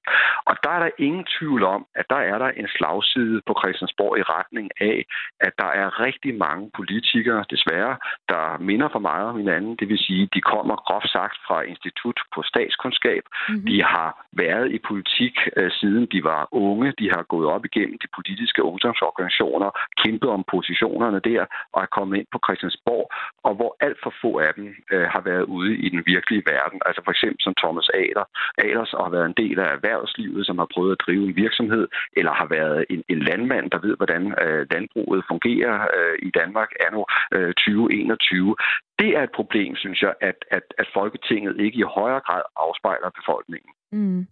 [0.48, 4.18] Og der er der ingen tvivl om, at der er der en slagside på Christiansborg
[4.18, 4.98] i retning af,
[5.46, 7.96] at der er rigtig mange politikere, desværre,
[8.32, 9.76] der minder for meget om hinanden.
[9.80, 13.22] Det vil sige, de kommer groft sagt fra Institut på Statskundskab.
[13.28, 13.66] Mm-hmm.
[13.66, 16.88] De har været i politik øh, siden de var unge.
[17.00, 19.70] De har gået op igennem de politiske ungdomsorganisationer,
[20.02, 21.42] kæmpet om positionerne der
[21.74, 23.06] og er kommet ind på Christiansborg,
[23.46, 26.80] og hvor alt for få af dem øh, har været ude i den virkelige verden.
[26.86, 28.26] Altså for eksempel som Thomas Ader,
[28.66, 31.86] Aders og har været en del af erhvervslivet, som har prøvet at drive en virksomhed,
[32.18, 36.70] eller har været en, en landmand, der ved, hvordan øh, landbruget fungerer øh, i Danmark
[36.86, 37.02] anno
[37.34, 38.56] øh, 2021.
[38.98, 43.10] Det er et problem, synes jeg, at, at, at Folketinget ikke i højere grad afspejler
[43.20, 43.72] befolkningen.
[43.92, 44.26] Mm.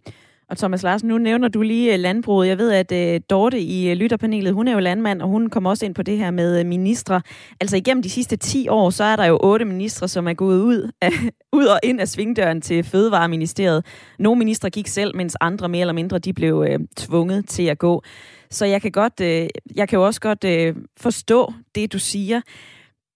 [0.49, 2.47] Og Thomas Larsen, nu nævner du lige øh, landbruget.
[2.47, 5.69] Jeg ved, at øh, Dorte i øh, lytterpanelet, hun er jo landmand, og hun kommer
[5.69, 7.21] også ind på det her med ministre.
[7.61, 10.61] Altså igennem de sidste 10 år, så er der jo otte ministre, som er gået
[10.61, 11.11] ud, af,
[11.59, 13.85] ud og ind af svingdøren til Fødevareministeriet.
[14.19, 17.77] Nogle ministre gik selv, mens andre mere eller mindre, de blev øh, tvunget til at
[17.77, 18.03] gå.
[18.49, 22.41] Så jeg kan, godt, øh, jeg kan jo også godt øh, forstå det, du siger.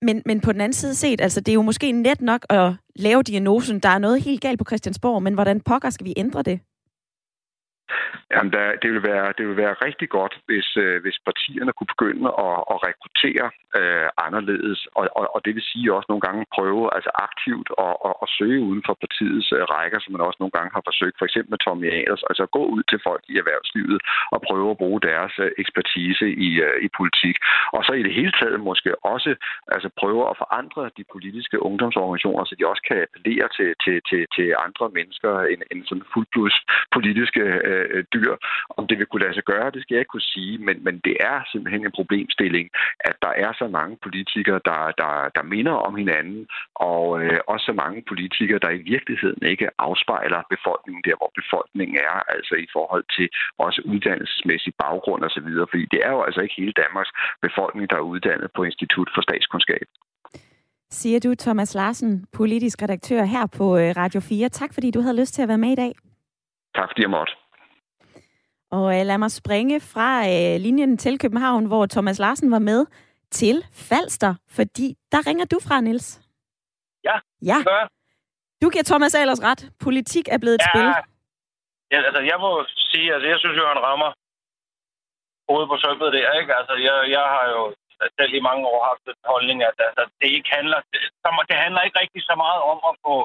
[0.01, 2.73] Men, men på den anden side set, altså det er jo måske net nok at
[2.95, 6.41] lave diagnosen, der er noget helt galt på Christiansborg, men hvordan pokker skal vi ændre
[6.41, 6.59] det?
[8.31, 11.93] Jamen, der, det, vil være, det vil være rigtig godt, hvis, øh, hvis partierne kunne
[11.95, 13.47] begynde at, at rekruttere
[13.79, 17.95] øh, anderledes, og, og, og det vil sige også nogle gange prøve altså aktivt at,
[18.07, 21.15] at, at søge uden for partiets øh, rækker, som man også nogle gange har forsøgt,
[21.17, 23.99] for eksempel med Tommy Aders, altså gå ud til folk i erhvervslivet
[24.33, 27.35] og prøve at bruge deres øh, ekspertise i, øh, i politik.
[27.75, 29.31] Og så i det hele taget måske også
[29.75, 34.21] altså prøve at forandre de politiske ungdomsorganisationer, så de også kan appellere til, til, til,
[34.35, 36.57] til andre mennesker end, end sådan fuldblods
[36.95, 37.76] politiske øh,
[38.13, 38.33] dyr.
[38.77, 40.95] Om det vil kunne lade sig gøre, det skal jeg ikke kunne sige, men, men
[41.07, 42.65] det er simpelthen en problemstilling,
[42.99, 47.65] at der er så mange politikere, der, der, der minder om hinanden, og øh, også
[47.65, 52.67] så mange politikere, der i virkeligheden ikke afspejler befolkningen der, hvor befolkningen er, altså i
[52.75, 53.27] forhold til
[53.65, 57.11] også uddannelsesmæssig baggrund osv., fordi det er jo altså ikke hele Danmarks
[57.41, 59.87] befolkning, der er uddannet på Institut for Statskundskab.
[60.89, 64.49] Siger du, Thomas Larsen, politisk redaktør her på øh, Radio 4.
[64.49, 65.93] Tak fordi du havde lyst til at være med i dag.
[66.75, 67.33] Tak fordi jeg måtte.
[68.71, 72.85] Og øh, lad mig springe fra øh, linjen til København, hvor Thomas Larsen var med,
[73.31, 76.21] til Falster, fordi der ringer du fra, Nils.
[77.03, 77.59] Ja, ja.
[77.63, 77.83] Gør.
[78.61, 79.61] Du giver Thomas Ahlers ret.
[79.85, 80.69] Politik er blevet et ja.
[80.71, 80.87] spil.
[81.91, 82.51] Ja, altså jeg må
[82.91, 84.09] sige, altså jeg synes jo, han rammer
[85.49, 86.53] hovedet på sømmet der, ikke?
[86.59, 87.61] Altså jeg, jeg har jo
[88.19, 90.99] selv i mange år haft en holdning, at altså, det ikke handler, det,
[91.49, 93.15] det handler ikke rigtig så meget om at få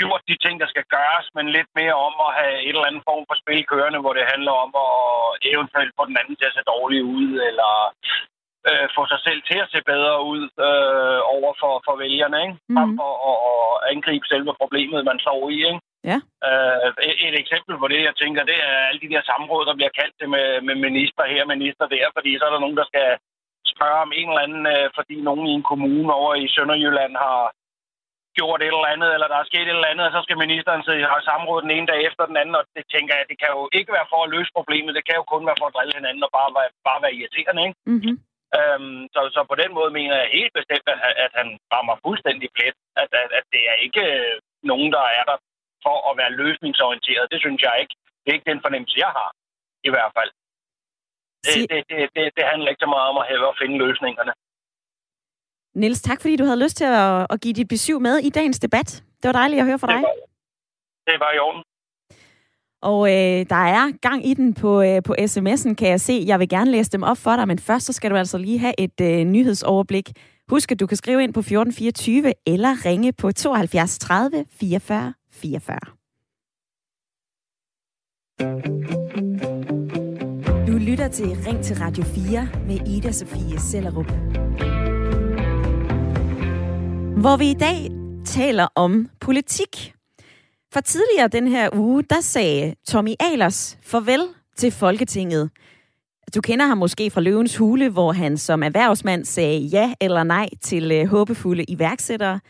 [0.00, 3.06] gjort de ting, der skal gøres, men lidt mere om at have et eller andet
[3.10, 4.94] form for spil kørende, hvor det handler om at
[5.52, 7.72] eventuelt få den anden til at se dårlig ud, eller
[8.68, 12.56] øh, få sig selv til at se bedre ud øh, over for, for vælgerne, ikke?
[12.68, 12.76] Mm.
[12.76, 15.80] Frem for at, at angribe selve problemet, man står i, ikke?
[16.10, 16.18] Ja.
[16.48, 19.74] Øh, et, et eksempel på det, jeg tænker, det er alle de der samråd, der
[19.78, 23.08] bliver kaldt med, med minister her, minister der, fordi så er der nogen, der skal
[23.74, 27.40] spørge om en eller anden, øh, fordi nogen i en kommune over i Sønderjylland har
[28.38, 30.82] gjort et eller andet, eller der er sket et eller andet, og så skal ministeren
[30.84, 33.50] sidde i samråd den ene dag efter den anden, og det tænker jeg, det kan
[33.56, 35.98] jo ikke være for at løse problemet, det kan jo kun være for at drille
[35.98, 37.78] hinanden og bare være, bare være irriterende, ikke?
[37.92, 38.16] Mm-hmm.
[38.58, 42.48] Øhm, så, så på den måde mener jeg helt bestemt, at, at han rammer fuldstændig
[42.56, 42.76] plet.
[43.02, 44.34] At, at, at det er ikke øh,
[44.70, 45.36] nogen, der er der
[45.86, 47.32] for at være løsningsorienteret.
[47.32, 47.94] Det synes jeg ikke.
[48.20, 49.30] Det er ikke den fornemmelse, jeg har,
[49.88, 50.30] i hvert fald.
[51.46, 54.32] Det, det, det, det, det handler ikke så meget om at, have at finde løsningerne.
[55.74, 58.58] Niels, tak fordi du havde lyst til at, at give dit besøg med i dagens
[58.58, 59.04] debat.
[59.22, 59.96] Det var dejligt at høre fra dig.
[59.96, 61.62] Det var, det var i orden.
[62.82, 66.24] Og øh, der er gang i den på, øh, på sms'en, kan jeg se.
[66.26, 68.58] Jeg vil gerne læse dem op for dig, men først så skal du altså lige
[68.58, 70.10] have et øh, nyhedsoverblik.
[70.48, 75.78] Husk, at du kan skrive ind på 1424 eller ringe på 72 30 44 44.
[80.66, 84.12] Du lytter til Ring til Radio 4 med Ida Sofie Sellerup.
[87.20, 87.90] Hvor vi i dag
[88.24, 89.94] taler om politik.
[90.72, 94.20] For tidligere den her uge, der sagde Tommy Alers farvel
[94.56, 95.50] til Folketinget.
[96.34, 100.48] Du kender ham måske fra Løvens Hule, hvor han som erhvervsmand sagde ja eller nej
[100.62, 102.40] til øh, håbefulde iværksættere.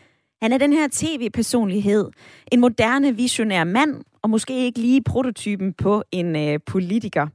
[0.41, 2.09] Han er den her tv-personlighed,
[2.51, 7.27] en moderne visionær mand, og måske ikke lige prototypen på en øh, politiker.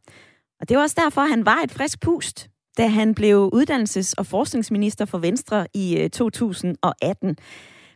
[0.60, 2.48] Og det var også derfor, han var et frisk pust,
[2.80, 7.36] da han blev uddannelses- og forskningsminister for Venstre i øh, 2018.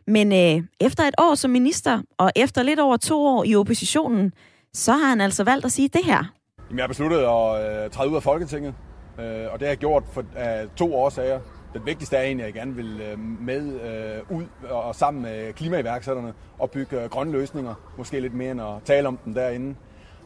[0.07, 4.33] Men øh, efter et år som minister, og efter lidt over to år i oppositionen,
[4.73, 6.33] så har han altså valgt at sige det her.
[6.69, 8.73] Jamen, jeg har besluttet at øh, træde ud af Folketinget,
[9.19, 11.39] øh, og det har jeg gjort for øh, to årsager.
[11.73, 15.53] Den vigtigste er egentlig, at jeg gerne vil øh, med øh, ud og sammen med
[15.53, 17.73] klimaiværksætterne og bygge øh, grønne løsninger.
[17.97, 19.75] Måske lidt mere end at tale om dem derinde.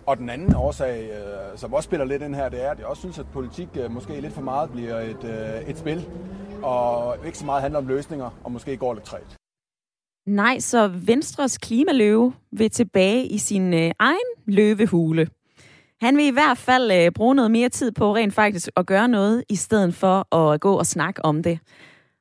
[0.09, 2.85] Og den anden årsag, øh, som også spiller lidt ind her, det er, at jeg
[2.85, 6.05] også synes, at politik øh, måske lidt for meget bliver et, øh, et spil,
[6.63, 9.35] og ikke så meget handler om løsninger, og måske går lidt træt.
[10.27, 15.27] Nej, så Venstres klimaløve vil tilbage i sin øh, egen løvehule.
[16.01, 19.07] Han vil i hvert fald øh, bruge noget mere tid på rent faktisk at gøre
[19.07, 21.59] noget, i stedet for at gå og snakke om det.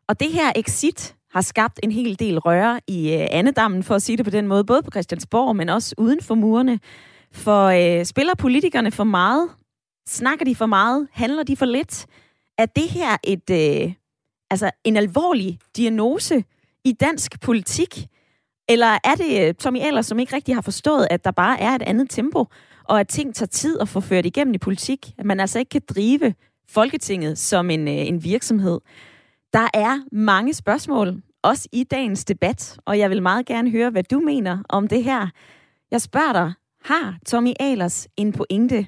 [0.08, 4.02] Og det her exit har skabt en hel del røre i øh, andedammen, for at
[4.02, 6.78] sige det på den måde, både på Christiansborg, men også uden for murene.
[7.32, 9.50] For øh, spiller politikerne for meget?
[10.08, 11.08] Snakker de for meget?
[11.12, 12.06] Handler de for lidt?
[12.58, 13.92] Er det her et, øh,
[14.50, 16.44] altså en alvorlig diagnose
[16.84, 18.06] i dansk politik?
[18.68, 21.70] Eller er det øh, Tommy Ellers, som ikke rigtig har forstået, at der bare er
[21.70, 22.46] et andet tempo,
[22.84, 25.12] og at ting tager tid at få ført igennem i politik?
[25.18, 26.34] At man altså ikke kan drive
[26.70, 28.80] Folketinget som en, øh, en virksomhed.
[29.52, 34.02] Der er mange spørgsmål, også i dagens debat, og jeg vil meget gerne høre, hvad
[34.02, 35.26] du mener om det her.
[35.90, 36.52] Jeg spørger dig,
[36.84, 38.86] har Tommy Alers en pointe?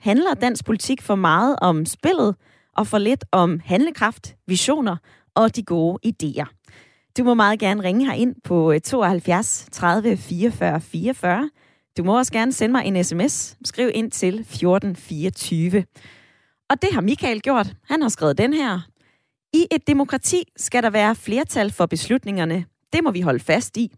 [0.00, 2.36] Handler dansk politik for meget om spillet,
[2.76, 4.96] og for lidt om handlekraft, visioner
[5.34, 6.60] og de gode idéer?
[7.18, 11.50] Du må meget gerne ringe her ind på 72 30 44 44.
[11.98, 13.56] Du må også gerne sende mig en sms.
[13.64, 15.84] Skriv ind til 1424.
[16.70, 17.72] Og det har Michael gjort.
[17.88, 18.80] Han har skrevet den her.
[19.52, 22.64] I et demokrati skal der være flertal for beslutningerne.
[22.92, 23.92] Det må vi holde fast i.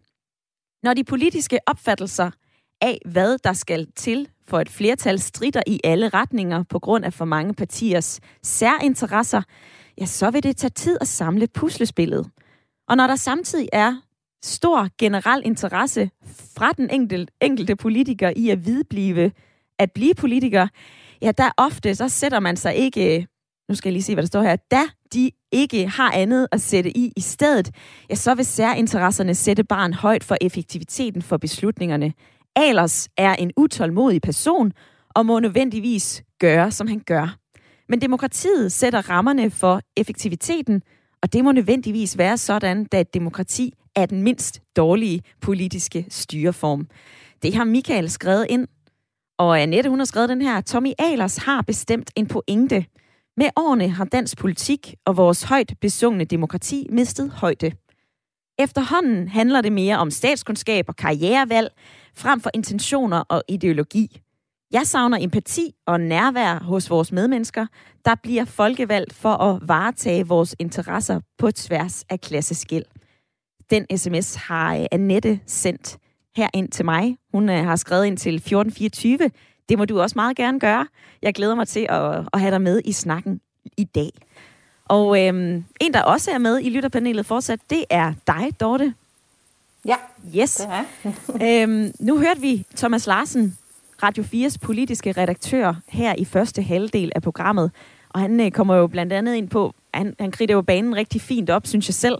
[0.83, 2.31] Når de politiske opfattelser
[2.81, 7.13] af, hvad der skal til for et flertal strider i alle retninger på grund af
[7.13, 9.41] for mange partiers særinteresser,
[9.97, 12.29] ja, så vil det tage tid at samle puslespillet.
[12.89, 13.95] Og når der samtidig er
[14.43, 16.09] stor generel interesse
[16.57, 19.31] fra den enkelte, enkelte politiker i at vidblive
[19.79, 20.67] at blive politiker,
[21.21, 23.27] ja, der ofte, så sætter man sig ikke,
[23.69, 24.81] nu skal jeg lige se, hvad der står her, da
[25.13, 27.71] de ikke har andet at sætte i i stedet,
[28.09, 32.13] ja, så vil særinteresserne sætte barn højt for effektiviteten for beslutningerne.
[32.55, 34.71] Alers er en utålmodig person,
[35.15, 37.37] og må nødvendigvis gøre, som han gør.
[37.89, 40.81] Men demokratiet sætter rammerne for effektiviteten,
[41.21, 46.87] og det må nødvendigvis være sådan, da et demokrati er den mindst dårlige politiske styreform.
[47.43, 48.67] Det har Michael skrevet ind.
[49.37, 50.61] Og Annette, hun har skrevet den her.
[50.61, 52.85] Tommy Alers har bestemt en pointe.
[53.37, 57.71] Med årene har dansk politik og vores højt besungne demokrati mistet højde.
[58.59, 61.69] Efterhånden handler det mere om statskundskab og karrierevalg,
[62.15, 64.21] frem for intentioner og ideologi.
[64.71, 67.65] Jeg savner empati og nærvær hos vores medmennesker,
[68.05, 72.85] der bliver folkevalgt for at varetage vores interesser på tværs af klasseskil.
[73.69, 75.97] Den sms har øh, Annette sendt
[76.35, 77.17] her ind til mig.
[77.33, 79.31] Hun øh, har skrevet ind til 1424.
[79.69, 80.87] Det må du også meget gerne gøre.
[81.21, 83.41] Jeg glæder mig til at, at have dig med i snakken
[83.77, 84.11] i dag.
[84.85, 88.93] Og øhm, en, der også er med i lytterpanelet fortsat, det er dig, Dorte.
[89.85, 89.95] Ja,
[90.37, 90.55] yes.
[90.55, 90.67] det
[91.41, 93.57] er øhm, Nu hørte vi Thomas Larsen,
[94.03, 97.71] Radio 4's politiske redaktør, her i første halvdel af programmet.
[98.09, 101.21] Og han øh, kommer jo blandt andet ind på, han, han kriger jo banen rigtig
[101.21, 102.17] fint op, synes jeg selv.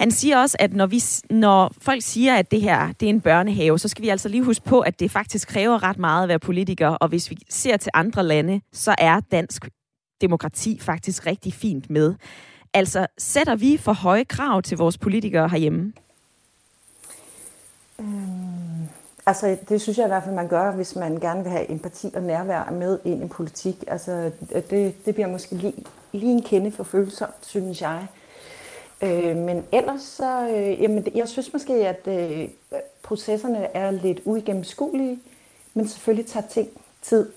[0.00, 3.20] Han siger også, at når, vi, når folk siger, at det her det er en
[3.20, 6.28] børnehave, så skal vi altså lige huske på, at det faktisk kræver ret meget at
[6.28, 6.88] være politiker.
[6.88, 9.68] Og hvis vi ser til andre lande, så er dansk
[10.20, 12.14] demokrati faktisk rigtig fint med.
[12.74, 15.92] Altså, sætter vi for høje krav til vores politikere herhjemme?
[18.04, 18.88] Mm.
[19.26, 22.10] altså, det synes jeg i hvert fald, man gør, hvis man gerne vil have empati
[22.14, 23.84] og nærvær med ind i politik.
[23.86, 24.30] Altså,
[24.70, 25.74] det, det bliver måske lige,
[26.12, 28.06] lige en kende for følsomt, synes jeg.
[29.02, 32.48] Øh, men ellers så, øh, jamen, jeg synes måske, at øh,
[33.02, 35.18] processerne er lidt uigennemskuelige,
[35.74, 36.68] men selvfølgelig tager ting
[37.02, 37.28] tid.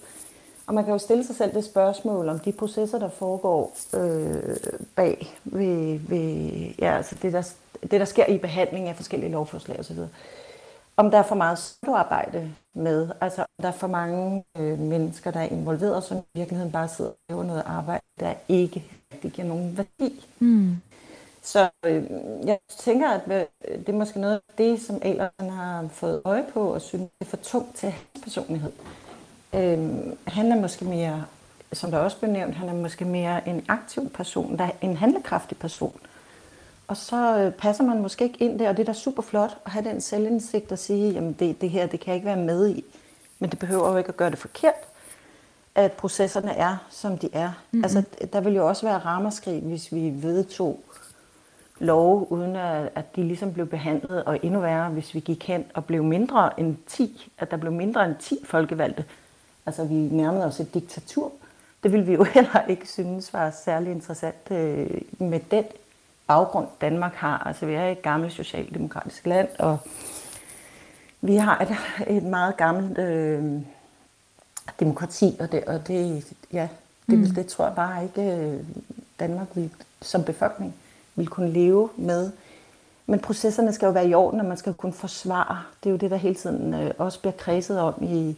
[0.67, 4.55] Og man kan jo stille sig selv det spørgsmål, om de processer, der foregår øh,
[4.95, 6.41] bag ved, ved
[6.79, 9.97] ja, altså det, der, det, der sker i behandling af forskellige lovforslag osv.,
[10.97, 15.31] om der er for meget arbejde med, altså om der er for mange øh, mennesker,
[15.31, 18.83] der er involveret, som i virkeligheden bare sidder og laver noget arbejde, der ikke
[19.23, 20.25] det giver nogen værdi.
[20.39, 20.77] Mm.
[21.41, 22.03] Så øh,
[22.45, 26.45] jeg tænker, at øh, det er måske noget af det, som Aleren har fået øje
[26.53, 28.71] på, og synes, det er for tungt til hans personlighed.
[29.53, 29.79] Øh,
[30.27, 31.25] han er måske mere,
[31.73, 34.97] som der også blev nævnt, han er måske mere en aktiv person, der er en
[34.97, 35.99] handlekraftig person.
[36.87, 39.57] Og så øh, passer man måske ikke ind der, og det er da super flot
[39.65, 42.45] at have den selvindsigt og sige, jamen det, det her, det kan jeg ikke være
[42.45, 42.85] med i.
[43.39, 44.73] Men det behøver jo ikke at gøre det forkert,
[45.75, 47.47] at processerne er, som de er.
[47.47, 47.83] Mm-hmm.
[47.83, 50.79] Altså, der vil jo også være ramaskrig, hvis vi vedtog
[51.79, 55.65] love, uden at, at de ligesom blev behandlet, og endnu værre, hvis vi gik hen
[55.73, 59.05] og blev mindre end 10, at der blev mindre end 10 folkevalgte.
[59.65, 61.31] Altså, vi nærmede os et diktatur.
[61.83, 65.65] Det ville vi jo heller ikke synes var særlig interessant øh, med den
[66.27, 67.43] baggrund, Danmark har.
[67.47, 69.77] Altså, vi er et gammelt socialdemokratisk land, og
[71.21, 71.75] vi har et,
[72.17, 73.61] et meget gammelt øh,
[74.79, 76.67] demokrati, og det, og det, ja,
[77.09, 77.25] det, mm.
[77.25, 78.63] det tror jeg bare ikke, øh,
[79.19, 79.69] Danmark vil,
[80.01, 80.75] som befolkning
[81.15, 82.31] vil kunne leve med.
[83.05, 85.63] Men processerne skal jo være i orden, og man skal kunne forsvare.
[85.83, 88.37] Det er jo det, der hele tiden øh, også bliver kredset om i,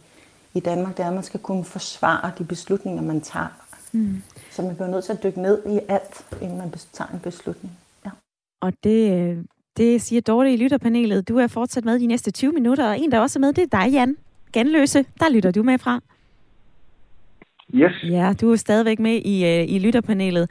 [0.54, 3.59] i Danmark, det er, at man skal kunne forsvare de beslutninger, man tager.
[3.92, 4.22] Mm.
[4.50, 7.78] Så man bliver nødt til at dykke ned i alt, inden man tager en beslutning.
[8.04, 8.10] Ja.
[8.60, 9.44] Og det, øh,
[9.76, 11.28] det siger Dorte i lytterpanelet.
[11.28, 13.72] Du er fortsat med de næste 20 minutter, og en, der også er med, det
[13.72, 14.16] er dig, Jan.
[14.52, 16.00] Ganløse, der lytter du med fra.
[17.74, 17.92] Yes.
[18.04, 20.50] Ja, du er stadigvæk med i, øh, i lytterpanelet.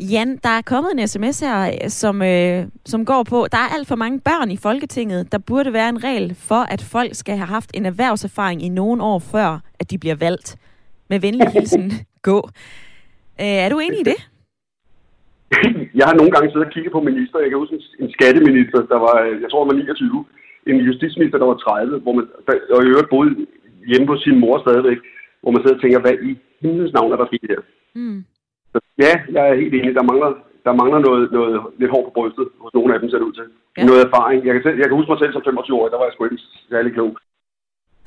[0.00, 3.88] Jan, der er kommet en sms her, som, øh, som går på, der er alt
[3.88, 5.32] for mange børn i Folketinget.
[5.32, 9.02] Der burde være en regel for, at folk skal have haft en erhvervserfaring i nogle
[9.02, 10.56] år før, at de bliver valgt.
[11.10, 11.84] Med venlig hilsen,
[12.28, 12.38] gå.
[13.42, 14.20] Øh, er du enig i det?
[15.98, 17.44] Jeg har nogle gange siddet og kigget på minister.
[17.44, 20.24] Jeg kan huske en skatteminister, der var, jeg tror, han var 29.
[20.70, 23.30] En justitsminister, der var 30, hvor man, der, og i øvrigt boede
[23.90, 24.98] hjemme på sin mor stadigvæk,
[25.42, 26.30] hvor man sidder og tænker, hvad i
[26.62, 27.60] himlens navn er der sket her?
[28.00, 28.18] Mm.
[28.72, 29.94] Så ja, jeg er helt enig.
[29.98, 30.30] Der mangler,
[30.66, 33.36] der mangler noget, noget lidt hårdt på brystet hos nogle af dem, ser det ud
[33.38, 33.46] til.
[33.78, 33.84] Ja.
[33.88, 34.38] Noget erfaring.
[34.46, 36.24] Jeg kan, selv, jeg kan huske mig selv som 25 år, der var jeg sgu
[36.24, 36.42] ikke
[36.72, 37.10] særlig klog.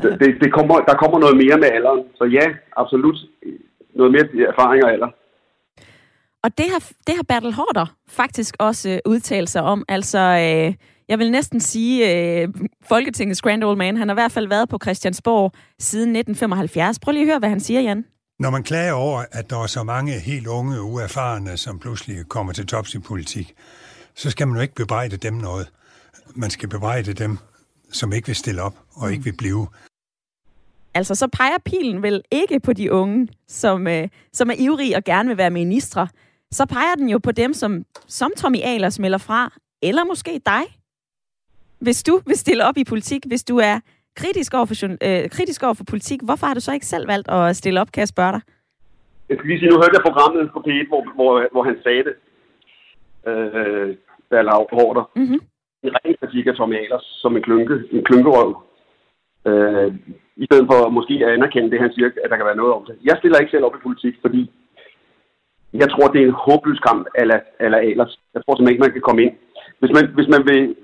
[0.03, 0.15] Ja.
[0.21, 2.01] Det, det kommer, der kommer noget mere med alderen.
[2.15, 2.45] Så ja,
[2.77, 3.17] absolut.
[3.95, 5.09] Noget mere erfaring og alder.
[6.43, 9.85] Og det har, det har Bertel Hårder faktisk også øh, udtalt sig om.
[9.87, 10.73] Altså, øh,
[11.09, 12.47] jeg vil næsten sige, øh,
[12.87, 16.99] Folketingets Grand Old Man, han har i hvert fald været på Christiansborg siden 1975.
[16.99, 18.05] Prøv lige at høre, hvad han siger, Jan.
[18.39, 22.53] Når man klager over, at der er så mange helt unge, uerfarne, som pludselig kommer
[22.53, 23.53] til tops i politik,
[24.15, 25.71] så skal man jo ikke bebrejde dem noget.
[26.35, 27.37] Man skal bebrejde dem,
[27.91, 29.67] som ikke vil stille op og ikke vil blive.
[30.95, 35.03] Altså, så peger pilen vel ikke på de unge, som, øh, som er ivrige og
[35.03, 36.08] gerne vil være ministre.
[36.51, 40.63] Så peger den jo på dem, som, som Tommy Ahlers melder fra, eller måske dig.
[41.79, 43.79] Hvis du vil stille op i politik, hvis du er
[44.15, 44.75] kritisk over, for,
[45.08, 46.19] øh, kritisk over for politik.
[46.23, 48.41] Hvorfor har du så ikke selv valgt at stille op, kan jeg spørge dig?
[49.29, 52.03] Jeg skal lige sige, nu hørte jeg programmet på P1, hvor, hvor, hvor han sagde
[52.08, 52.15] det.
[53.29, 53.95] Øh,
[54.29, 55.12] der er lav hårder.
[55.15, 55.39] Mm-hmm.
[55.84, 58.49] En ren kritik af Tommy Ahlers som en klynke, en klynkerøv.
[59.45, 59.93] Øh,
[60.38, 62.84] I stedet for måske at anerkende det, han siger, at der kan være noget om
[62.88, 62.96] det.
[63.10, 64.52] Jeg stiller ikke selv op i politik, fordi
[65.82, 68.19] jeg tror, det er en håbløs kamp ala, ala Ahlers.
[68.34, 69.34] Jeg tror simpelthen ikke, man kan komme ind.
[69.80, 70.76] Hvis man, hvis man vil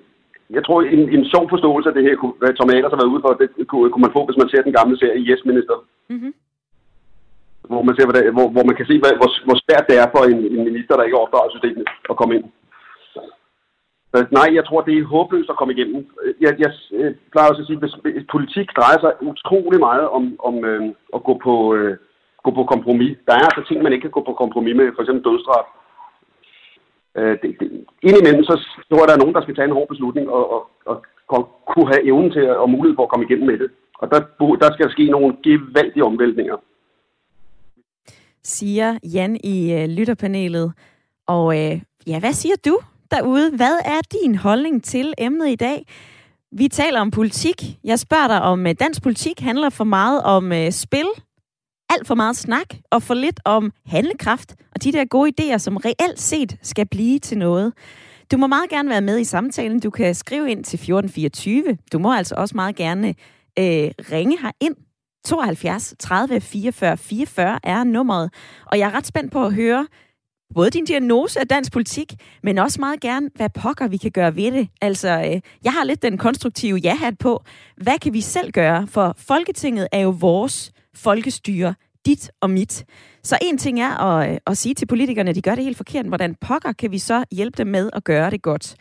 [0.58, 3.24] jeg tror, en, en sjov forståelse af det her, hvad Tom Ahlers har været ude
[3.24, 5.78] for, det kunne, kunne man få, hvis man ser den gamle serie Yes Minister.
[6.14, 6.34] Mm-hmm.
[7.72, 10.08] Hvor man, ser, det, hvor, hvor man kan se, hvad, hvor, hvor svært det er
[10.14, 12.46] for en, en minister, der ikke er opdraget systemet, at komme ind.
[14.12, 16.00] Så, nej, jeg tror, det er håbløst at komme igennem.
[16.24, 17.80] Øh, jeg, jeg, jeg plejer også at sige,
[18.20, 20.84] at politik drejer sig utrolig meget om, om øh,
[21.16, 21.98] at gå på, øh,
[22.46, 23.18] gå på kompromis.
[23.28, 25.68] Der er altså ting, man ikke kan gå på kompromis med, for eksempel dødstraf
[27.18, 27.68] øh, det, det,
[28.08, 28.56] indimellem så
[28.90, 30.96] tror jeg, der er nogen, der skal tage en hård beslutning og, og, og,
[31.28, 31.42] og
[31.72, 33.70] kunne have evnen til og mulighed for at komme igennem med det.
[34.02, 34.20] Og der,
[34.64, 36.58] der skal ske nogle gevaldige omvæltninger.
[38.44, 40.74] Siger Jan i øh, lytterpanelet.
[41.28, 42.80] Og øh, ja, hvad siger du
[43.12, 43.52] derude?
[43.56, 45.86] Hvad er din holdning til emnet i dag?
[46.52, 47.64] Vi taler om politik.
[47.84, 51.08] Jeg spørger dig, om øh, dansk politik handler for meget om øh, spil,
[51.90, 55.78] alt for meget snak og for lidt om handlekraft og de der gode idéer, som
[55.78, 57.74] reelt set skal blive til noget.
[58.32, 59.80] Du må meget gerne være med i samtalen.
[59.80, 61.78] Du kan skrive ind til 1424.
[61.94, 63.08] Du må altså også meget gerne
[63.60, 64.76] øh, ringe her ind.
[65.26, 68.34] 72 30 44 44 er nummeret.
[68.66, 69.88] Og jeg er ret spændt på at høre,
[70.56, 74.36] både din diagnose af dansk politik, men også meget gerne, hvad pokker vi kan gøre
[74.36, 74.68] ved det.
[74.82, 77.44] Altså, øh, jeg har lidt den konstruktive ja-hat på.
[77.78, 78.88] Hvad kan vi selv gøre?
[78.88, 81.76] For Folketinget er jo vores folkestyre,
[82.06, 82.86] dit og mit.
[83.24, 85.78] Så en ting er at, øh, at sige til politikerne, at de gør det helt
[85.78, 86.06] forkert.
[86.06, 88.76] Hvordan pokker kan vi så hjælpe dem med at gøre det godt?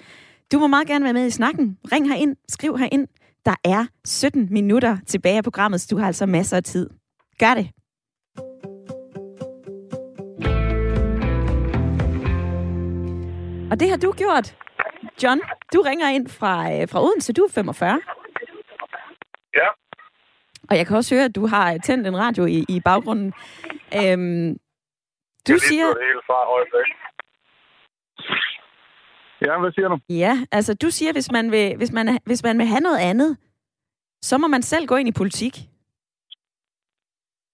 [0.52, 1.78] Du må meget gerne være med i snakken.
[1.92, 3.08] Ring herind, skriv herind.
[3.46, 6.90] Der er 17 minutter tilbage af programmet, så du har altså masser af tid.
[7.38, 7.70] Gør det.
[13.70, 14.56] Og det har du gjort.
[15.22, 15.40] John,
[15.74, 17.32] du ringer ind fra, øh, fra Odense.
[17.32, 18.00] Du er 45.
[19.56, 19.68] Ja.
[20.70, 23.32] Og jeg kan også høre, at du har tændt en radio i, i baggrunden.
[23.98, 24.48] Øhm,
[25.48, 25.86] du jeg siger...
[25.86, 26.88] det hele fra øjeblik.
[29.46, 29.98] Ja, hvad siger du?
[30.08, 33.36] Ja, altså du siger, hvis man, vil, hvis, man, hvis man vil have noget andet,
[34.22, 35.54] så må man selv gå ind i politik.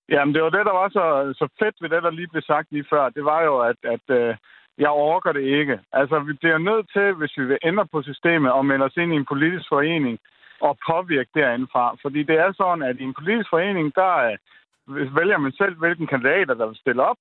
[0.09, 1.05] Jamen, det var det, der var så,
[1.39, 3.09] så fedt ved det, der lige blev sagt lige før.
[3.09, 4.37] Det var jo, at, at øh,
[4.79, 5.81] jeg overgår det ikke.
[5.93, 9.12] Altså, vi bliver nødt til, hvis vi vil ændre på systemet og melde os ind
[9.12, 10.18] i en politisk forening
[10.61, 11.97] og påvirke derindefra.
[12.03, 14.12] Fordi det er sådan, at i en politisk forening, der
[14.89, 17.16] øh, vælger man selv, hvilken kandidater, der vil stille op.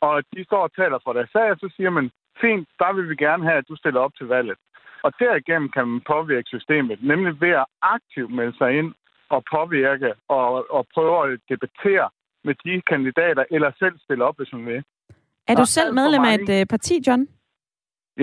[0.00, 3.08] Og de står og taler for deres sag, og så siger man, fint, der vil
[3.08, 4.56] vi gerne have, at du stiller op til valget.
[5.02, 8.94] Og derigennem kan man påvirke systemet, nemlig ved at aktivt melde sig ind
[9.28, 12.08] og påvirke og, og prøve at debattere
[12.44, 14.84] med de kandidater, eller selv stille op, hvis man vil.
[15.48, 17.22] Er du selv medlem af et øh, parti, John?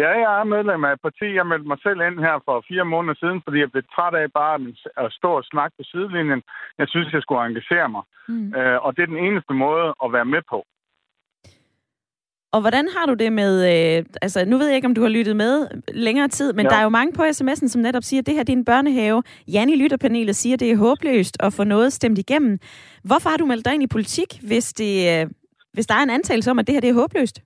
[0.01, 1.28] Ja, jeg er medlem af et parti.
[1.39, 4.32] Jeg meldte mig selv ind her for fire måneder siden, fordi jeg blev træt af
[4.32, 4.55] bare
[5.03, 6.41] at stå og snakke på sidelinjen.
[6.78, 8.03] Jeg synes, jeg skulle engagere mig.
[8.28, 8.53] Mm.
[8.57, 10.59] Øh, og det er den eneste måde at være med på.
[12.53, 15.09] Og hvordan har du det med, øh, altså nu ved jeg ikke, om du har
[15.09, 16.69] lyttet med længere tid, men ja.
[16.69, 19.24] der er jo mange på sms'en, som netop siger, at det her er en børnehave.
[19.47, 22.59] Jan i lytterpanelet siger, at det er håbløst at få noget stemt igennem.
[23.03, 25.30] Hvorfor har du meldt dig ind i politik, hvis, det, øh,
[25.74, 27.38] hvis der er en antagelse om, at det her det er håbløst?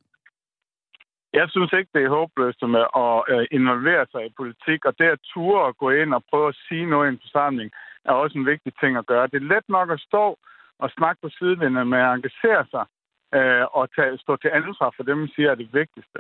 [1.34, 5.06] Jeg synes ikke, det er håbløst med at øh, involvere sig i politik, og det
[5.06, 7.72] at ture og gå ind og prøve at sige noget i en forsamling,
[8.06, 9.28] er også en vigtig ting at gøre.
[9.28, 10.26] Det er let nok at stå
[10.80, 12.86] og snakke på sidelinjen med at engagere sig,
[13.38, 16.20] øh, og tage, stå til ansvar for det, man siger er det vigtigste.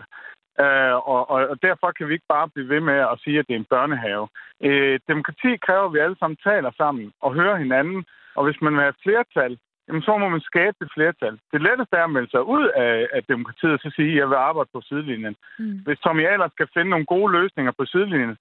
[0.63, 3.47] Øh, og, og, og derfor kan vi ikke bare blive ved med at sige, at
[3.47, 4.27] det er en børnehave.
[4.67, 8.73] Øh, demokrati kræver, at vi alle sammen taler sammen og hører hinanden, og hvis man
[8.73, 11.35] vil have flertal, jamen så må man skabe et flertal.
[11.53, 14.29] Det letteste er at melde sig ud af, af demokratiet og så sige, at jeg
[14.29, 15.35] vil arbejde på sidelinjen.
[15.59, 15.79] Mm.
[15.85, 18.37] Hvis Tommy Ahlers skal finde nogle gode løsninger på sidelinjen,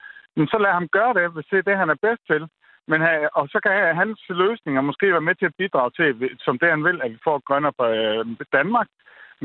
[0.53, 2.43] så lad ham gøre det, hvis det er det, han er bedst til.
[2.91, 2.99] Men,
[3.39, 6.83] og så kan hans løsninger måske være med til at bidrage til, som det han
[6.83, 8.25] vil, at vi får grønnere på øh,
[8.57, 8.87] Danmark.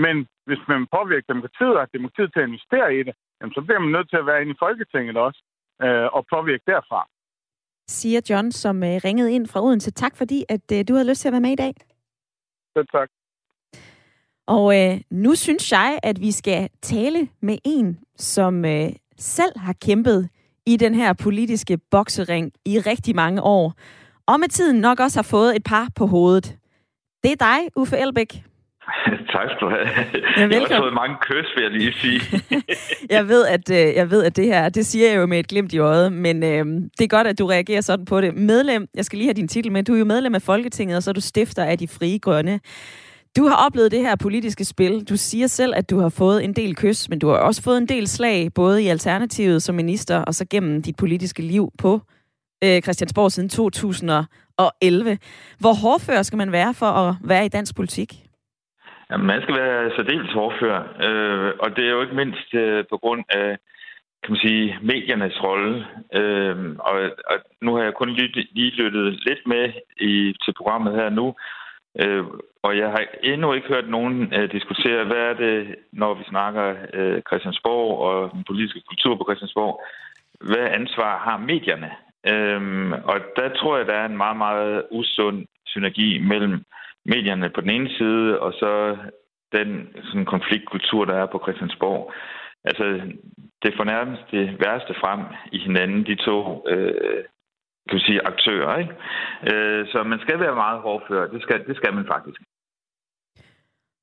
[0.04, 3.80] Men hvis man påvirker demokratiet, og demokratiet til at investere i det, jamen, så bliver
[3.80, 5.40] man nødt til at være inde i Folketinget også,
[5.84, 7.00] øh, og påvirke derfra.
[7.88, 9.90] Siger John, som øh, ringede ind fra Odense.
[9.90, 11.72] Tak fordi, at øh, du havde lyst til at være med i dag.
[12.76, 13.08] Selv tak.
[14.46, 19.72] Og øh, nu synes jeg, at vi skal tale med en, som øh, selv har
[19.72, 20.28] kæmpet
[20.66, 23.74] i den her politiske boksering i rigtig mange år,
[24.26, 26.58] og med tiden nok også har fået et par på hovedet.
[27.22, 28.44] Det er dig, Uffe Elbæk.
[29.32, 29.88] tak skal du have.
[30.36, 32.20] Ja, jeg har fået mange kys, vil jeg lige sige.
[33.16, 35.48] jeg, ved, at, øh, jeg ved, at det her, det siger jeg jo med et
[35.48, 36.64] glimt i øjet, men øh,
[36.98, 38.36] det er godt, at du reagerer sådan på det.
[38.36, 41.02] Medlem, jeg skal lige have din titel med, du er jo medlem af Folketinget, og
[41.02, 42.60] så er du stifter af De Frie Grønne.
[43.36, 45.04] Du har oplevet det her politiske spil.
[45.04, 47.78] Du siger selv, at du har fået en del kys, men du har også fået
[47.78, 52.00] en del slag, både i Alternativet som minister, og så gennem dit politiske liv på
[52.64, 55.18] øh, Christiansborg siden 2011.
[55.58, 58.29] Hvor hårdfør skal man være for at være i dansk politik?
[59.10, 62.96] Jamen, man skal være særdeles hårdfør, øh, og det er jo ikke mindst øh, på
[62.96, 63.58] grund af
[64.22, 65.86] kan man sige, mediernes rolle.
[66.14, 66.94] Øh, og,
[67.30, 71.34] og nu har jeg kun lyt, lige lyttet lidt med i, til programmet her nu,
[71.98, 72.24] Øh,
[72.62, 76.74] og jeg har endnu ikke hørt nogen øh, diskutere, hvad er det, når vi snakker
[76.94, 79.84] øh, Christiansborg og den politiske kultur på Christiansborg,
[80.40, 81.90] hvad ansvar har medierne?
[82.32, 86.64] Øh, og der tror jeg, der er en meget, meget usund synergi mellem
[87.06, 88.96] medierne på den ene side, og så
[89.52, 92.12] den sådan, konfliktkultur, der er på Christiansborg.
[92.64, 92.84] Altså,
[93.62, 95.20] det får nærmest det værste frem
[95.52, 97.24] i hinanden, de to øh,
[97.88, 98.78] kan vi sige, aktører.
[98.78, 98.94] Ikke?
[99.50, 101.26] Øh, så man skal være meget hårdfør.
[101.26, 102.40] Det skal, det skal man faktisk.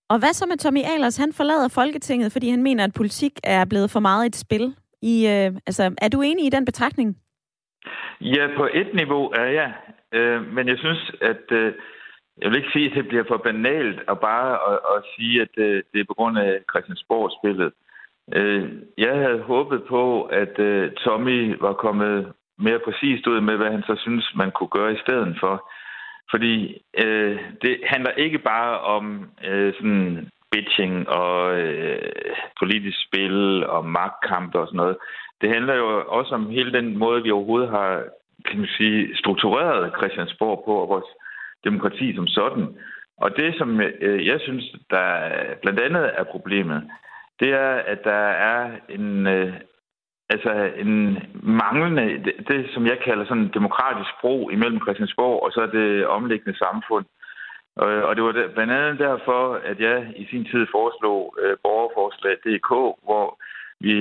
[0.09, 1.17] Og hvad så med Tommy Ahlers?
[1.17, 4.75] Han forlader Folketinget, fordi han mener, at politik er blevet for meget et spil.
[5.01, 7.17] I, øh, altså, er du enig i den betragtning?
[8.21, 9.73] Ja, på et niveau er jeg.
[10.13, 11.73] Øh, men jeg synes, at øh,
[12.41, 15.47] jeg vil ikke sige, at det bliver for banalt at bare at, at sige, at
[15.55, 17.71] det, det er på grund af Christiansborg-spillet.
[18.33, 23.71] Øh, jeg havde håbet på, at øh, Tommy var kommet mere præcist ud med, hvad
[23.71, 25.71] han så synes, man kunne gøre i stedet for.
[26.31, 32.11] Fordi øh, det handler ikke bare om øh, sådan bitching og øh,
[32.59, 34.97] politisk spil og magtkampe og sådan noget.
[35.41, 38.03] Det handler jo også om hele den måde, vi overhovedet har
[38.45, 41.09] kan man sige, struktureret Christiansborg på, og vores
[41.63, 42.67] demokrati som sådan.
[43.17, 45.29] Og det, som øh, jeg synes, der
[45.61, 46.89] blandt andet er problemet,
[47.39, 49.53] det er, at der er en, øh,
[50.29, 55.51] altså en manglende, det, det som jeg kalder sådan en demokratisk bro imellem Christiansborg og
[55.51, 57.05] så det omliggende samfund.
[57.75, 62.69] Og, det var blandt andet derfor, at jeg i sin tid foreslog øh, borgerforslag.dk,
[63.05, 63.27] hvor
[63.79, 63.95] vi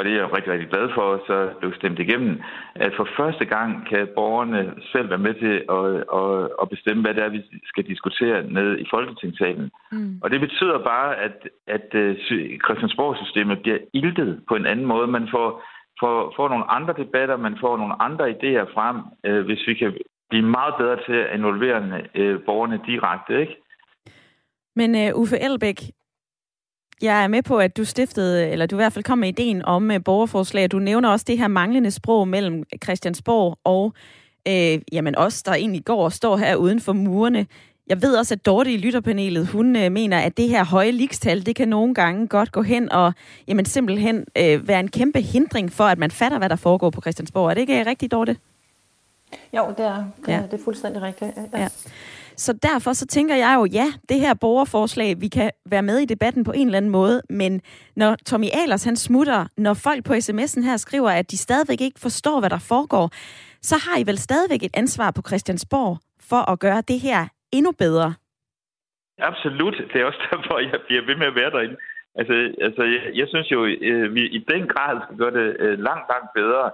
[0.00, 2.32] og det er jeg rigtig, rigtig glad for, så blev stemt igennem,
[2.74, 4.60] at for første gang kan borgerne
[4.92, 5.86] selv være med til at,
[6.20, 6.32] at,
[6.62, 9.70] at bestemme, hvad det er, vi skal diskutere ned i Folketingssalen.
[9.92, 10.20] Mm.
[10.22, 11.36] Og det betyder bare, at,
[11.76, 12.16] at øh,
[12.64, 15.06] Christiansborg-systemet bliver iltet på en anden måde.
[15.06, 15.48] Man får,
[16.00, 18.96] får, får nogle andre debatter, man får nogle andre idéer frem,
[19.26, 19.92] øh, hvis vi kan
[20.30, 21.80] blive meget bedre til at involvere
[22.14, 23.56] øh, borgerne direkte, ikke?
[24.76, 25.80] Men uh, Uffe Elbæk,
[27.02, 29.64] jeg er med på, at du stiftede, eller du i hvert fald kom med ideen
[29.64, 30.70] om uh, borgerforslag.
[30.70, 33.94] Du nævner også det her manglende sprog mellem Christiansborg og
[34.48, 37.46] øh, jamen os, der egentlig går og står her uden for murene.
[37.86, 41.46] Jeg ved også, at Dorte i lytterpanelet, hun øh, mener, at det her høje likstal,
[41.46, 43.12] det kan nogle gange godt gå hen og
[43.48, 47.00] jamen, simpelthen øh, være en kæmpe hindring for, at man fatter, hvad der foregår på
[47.00, 47.50] Christiansborg.
[47.50, 48.36] Er det ikke rigtigt, Dorte?
[49.56, 50.42] Jo, det er, det, ja.
[50.50, 51.30] det er fuldstændig rigtigt.
[51.52, 51.60] Ja.
[51.60, 51.68] ja.
[52.46, 56.04] Så derfor så tænker jeg jo, ja, det her borgerforslag, vi kan være med i
[56.04, 57.60] debatten på en eller anden måde, men
[57.96, 62.00] når Tommy Ahlers han smutter, når folk på sms'en her skriver, at de stadigvæk ikke
[62.00, 63.06] forstår, hvad der foregår,
[63.70, 65.98] så har I vel stadigvæk et ansvar på Christiansborg
[66.30, 67.20] for at gøre det her
[67.52, 68.14] endnu bedre.
[69.18, 69.76] Absolut.
[69.92, 71.76] Det er også derfor, jeg bliver ved med at være derinde.
[72.18, 72.34] Altså,
[72.66, 76.06] altså jeg, jeg synes jo, øh, vi i den grad skal gøre det øh, langt,
[76.12, 76.70] langt bedre.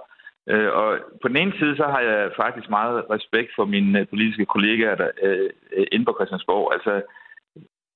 [0.49, 4.07] Øh, og på den ene side, så har jeg faktisk meget respekt for mine øh,
[4.07, 5.49] politiske kollegaer der, øh,
[5.91, 6.73] inde på Christiansborg.
[6.73, 7.01] Altså,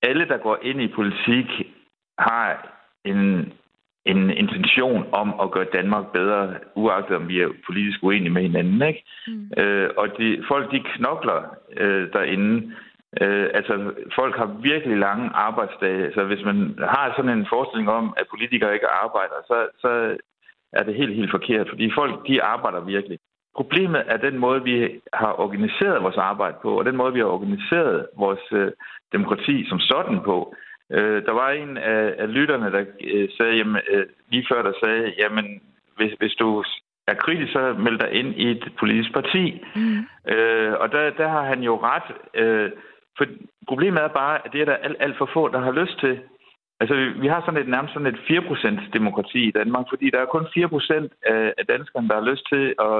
[0.01, 1.47] alle, der går ind i politik,
[2.19, 2.67] har
[3.05, 3.53] en,
[4.05, 8.81] en intention om at gøre Danmark bedre, uagtet om vi er politisk uenige med hinanden.
[8.87, 9.03] Ikke?
[9.27, 9.51] Mm.
[9.57, 12.73] Øh, og de, folk, de knokler øh, derinde.
[13.21, 16.13] Øh, altså, folk har virkelig lange arbejdsdage.
[16.13, 20.17] Så hvis man har sådan en forestilling om, at politikere ikke arbejder, så, så
[20.73, 23.19] er det helt, helt forkert, fordi folk, de arbejder virkelig.
[23.55, 27.25] Problemet er den måde, vi har organiseret vores arbejde på, og den måde, vi har
[27.25, 28.71] organiseret vores øh,
[29.11, 30.55] demokrati som sådan på.
[30.91, 34.73] Øh, der var en af, af lytterne, der øh, sagde, jamen, øh, lige før der
[34.83, 35.61] sagde, jamen,
[35.97, 36.63] hvis, hvis du
[37.07, 39.63] er kritisk, så meld dig ind i et politisk parti.
[39.75, 39.99] Mm.
[40.33, 42.07] Øh, og der, der har han jo ret.
[42.41, 42.71] Øh,
[43.17, 43.25] for
[43.67, 46.19] problemet er bare, at det er der alt, alt for få, der har lyst til.
[46.81, 50.33] Altså, vi har sådan et nærmest sådan et 4% demokrati i Danmark, fordi der er
[50.35, 51.07] kun 4%
[51.59, 52.97] af danskerne, der har lyst til at,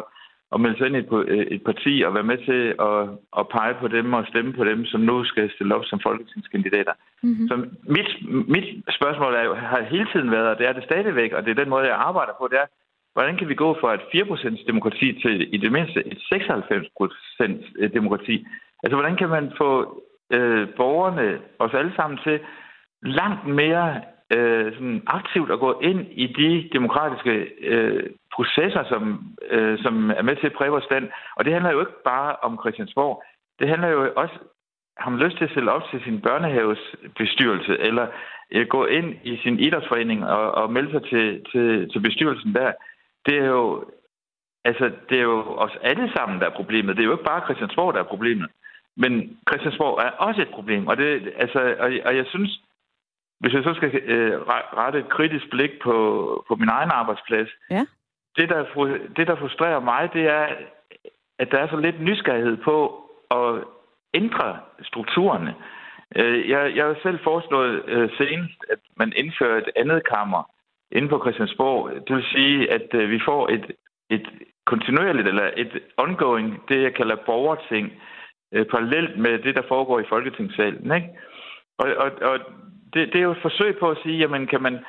[0.54, 3.00] at melde sig ind i et, et parti og være med til at,
[3.40, 6.94] at pege på dem og stemme på dem, som nu skal stille op som folketingskandidater.
[7.24, 7.48] Mm-hmm.
[7.50, 7.56] Så
[7.96, 8.10] mit,
[8.56, 8.68] mit
[8.98, 11.62] spørgsmål er jo, har hele tiden været, og det er det stadigvæk, og det er
[11.62, 12.68] den måde, jeg arbejder på, det er,
[13.14, 18.46] hvordan kan vi gå fra et 4% demokrati til i det mindste et 96% demokrati?
[18.84, 20.02] Altså, hvordan kan man få
[20.36, 22.40] øh, borgerne, os alle sammen til
[23.02, 24.02] langt mere
[24.34, 27.32] øh, sådan aktivt at gå ind i de demokratiske
[27.62, 31.10] øh, processer, som, øh, som er med til at præge vores stand.
[31.36, 33.24] Og det handler jo ikke bare om Christiansborg.
[33.60, 34.36] Det handler jo også
[34.98, 36.80] har man lyst til at stille op til sin børnehaves
[37.18, 38.08] bestyrelse, eller
[38.52, 42.72] øh, gå ind i sin idrætsforening og, og melde sig til, til, til bestyrelsen der.
[43.26, 43.86] Det er jo
[44.66, 46.96] altså, det er jo os alle sammen, der er problemet.
[46.96, 48.50] Det er jo ikke bare Christiansborg, der er problemet.
[48.98, 50.88] Men Christiansborg er også et problem.
[50.88, 52.62] Og, det, altså, og, og jeg synes,
[53.42, 54.42] hvis jeg så skal øh,
[54.82, 55.96] rette et kritisk blik på,
[56.48, 57.86] på min egen arbejdsplads, ja.
[58.38, 58.62] det, der,
[59.18, 60.48] det, der frustrerer mig, det er,
[61.40, 62.76] at der er så lidt nysgerrighed på
[63.32, 63.64] at
[64.14, 65.56] ændre strukturerne.
[66.16, 70.44] Øh, jeg, jeg har selv foreslået øh, senest, at man indfører et andet kammer
[70.92, 72.08] inde på Christiansborg.
[72.08, 73.72] Det vil sige, at øh, vi får et,
[74.10, 74.28] et
[74.66, 77.92] kontinuerligt eller et ongoing, det jeg kalder borgerting,
[78.72, 80.96] parallelt med det, der foregår i Folketingssalen.
[80.96, 81.10] Ikke?
[81.78, 82.40] Og, og, og
[82.94, 84.80] det, det er jo et forsøg på at sige, jamen kan man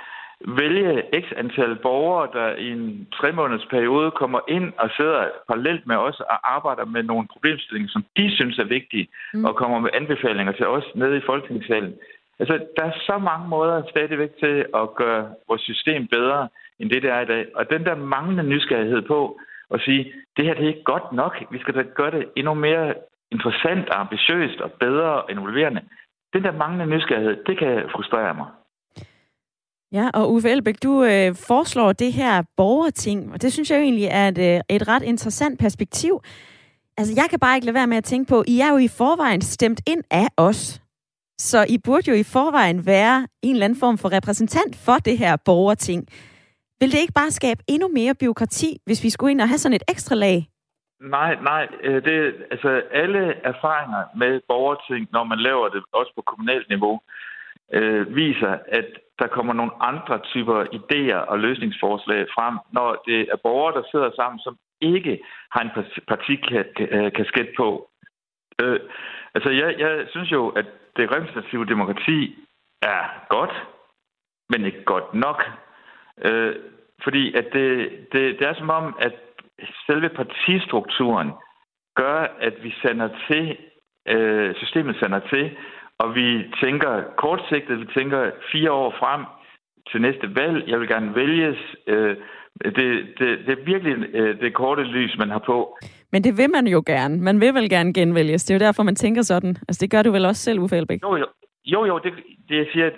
[0.46, 5.86] vælge x antal borgere, der i en tre måneders periode kommer ind og sidder parallelt
[5.86, 9.44] med os og arbejder med nogle problemstillinger, som de synes er vigtige, mm.
[9.44, 11.94] og kommer med anbefalinger til os nede i Folketingssalen.
[12.38, 16.48] Altså, der er så mange måder stadigvæk til at gøre vores system bedre,
[16.80, 17.46] end det, det er i dag.
[17.54, 19.40] Og den der manglende nysgerrighed på
[19.74, 22.54] at sige, det her det er ikke godt nok, vi skal da gøre det endnu
[22.54, 22.94] mere
[23.30, 25.82] interessant, ambitiøst og bedre og involverende
[26.32, 28.46] den der manglende nysgerrighed, det kan frustrere mig.
[29.92, 33.82] Ja, og Uffe Elbæk, du øh, foreslår det her borgerting, og det synes jeg jo
[33.82, 36.20] egentlig er et, øh, et ret interessant perspektiv.
[36.96, 38.88] Altså, jeg kan bare ikke lade være med at tænke på, I er jo i
[38.88, 40.82] forvejen stemt ind af os.
[41.38, 45.18] Så I burde jo i forvejen være en eller anden form for repræsentant for det
[45.18, 46.06] her borgerting.
[46.80, 49.76] Vil det ikke bare skabe endnu mere byråkrati, hvis vi skulle ind og have sådan
[49.76, 50.51] et ekstra lag?
[51.02, 51.68] Nej, nej.
[51.82, 57.00] Øh, det, altså, alle erfaringer med borgerting, når man laver det også på kommunalt niveau,
[57.72, 58.86] øh, viser, at
[59.18, 64.10] der kommer nogle andre typer idéer og løsningsforslag frem, når det er borgere, der sidder
[64.16, 65.20] sammen, som ikke
[65.52, 65.70] har en
[66.08, 67.90] partikasket på.
[68.62, 68.80] Øh,
[69.34, 72.38] altså, jeg, jeg synes jo, at det repræsentative demokrati
[72.82, 73.54] er godt,
[74.48, 75.42] men ikke godt nok.
[76.24, 76.54] Øh,
[77.04, 79.12] fordi at det, det, det er som om, at
[79.86, 81.30] selve partistrukturen
[81.96, 83.56] gør, at vi sender til,
[84.08, 85.56] øh, systemet sender til,
[85.98, 89.24] og vi tænker kortsigtet, vi tænker fire år frem
[89.90, 90.68] til næste valg.
[90.68, 91.58] Jeg vil gerne vælges.
[91.86, 92.16] Øh,
[92.64, 92.76] det,
[93.18, 95.78] det, det er virkelig øh, det korte lys, man har på.
[96.12, 97.16] Men det vil man jo gerne.
[97.20, 98.44] Man vil vel gerne genvælges.
[98.44, 99.56] Det er jo derfor, man tænker sådan.
[99.68, 101.02] Altså, det gør du vel også selv, Uffe Elbæk?
[101.02, 101.26] Jo, jo.
[101.64, 102.12] Jo, jo, det,
[102.48, 102.90] det jeg siger,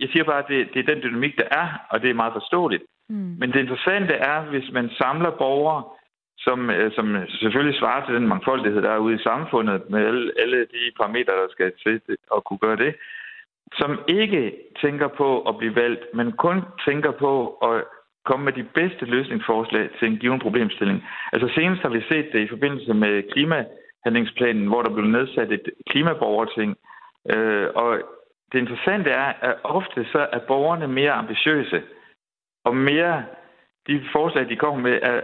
[0.00, 2.32] jeg siger bare, at det, det er den dynamik, der er, og det er meget
[2.32, 2.82] forståeligt.
[3.08, 3.36] Mm.
[3.38, 5.82] Men det interessante er, hvis man samler borgere,
[6.46, 10.32] som, øh, som selvfølgelig svarer til den mangfoldighed, der er ude i samfundet, med alle,
[10.42, 12.00] alle de parametre, der skal til
[12.36, 12.94] at kunne gøre det,
[13.72, 17.84] som ikke tænker på at blive valgt, men kun tænker på at
[18.24, 21.04] komme med de bedste løsningsforslag til en given problemstilling.
[21.32, 25.70] Altså senest har vi set det i forbindelse med klimahandlingsplanen, hvor der blev nedsat et
[25.90, 26.76] klimaborgerting.
[27.34, 27.98] Øh, og
[28.52, 31.82] det interessante er, at ofte så er borgerne mere ambitiøse,
[32.64, 33.24] og mere
[33.86, 35.20] de forslag, de kommer med, er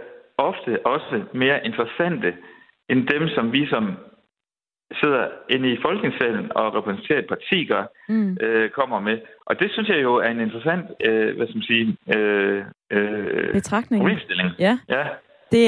[0.49, 2.29] ofte også mere interessante
[2.89, 3.85] end dem, som vi som
[5.01, 8.37] sidder inde i Folketingssalen og repræsenterer et parti, gør, mm.
[8.41, 9.17] øh, kommer med.
[9.45, 13.53] Og det synes jeg jo er en interessant, øh, hvad skal man sige, øh, øh,
[13.53, 13.99] betragtning.
[14.01, 14.49] Problemstilling.
[14.59, 14.79] Ja.
[14.89, 15.03] ja.
[15.51, 15.63] Det,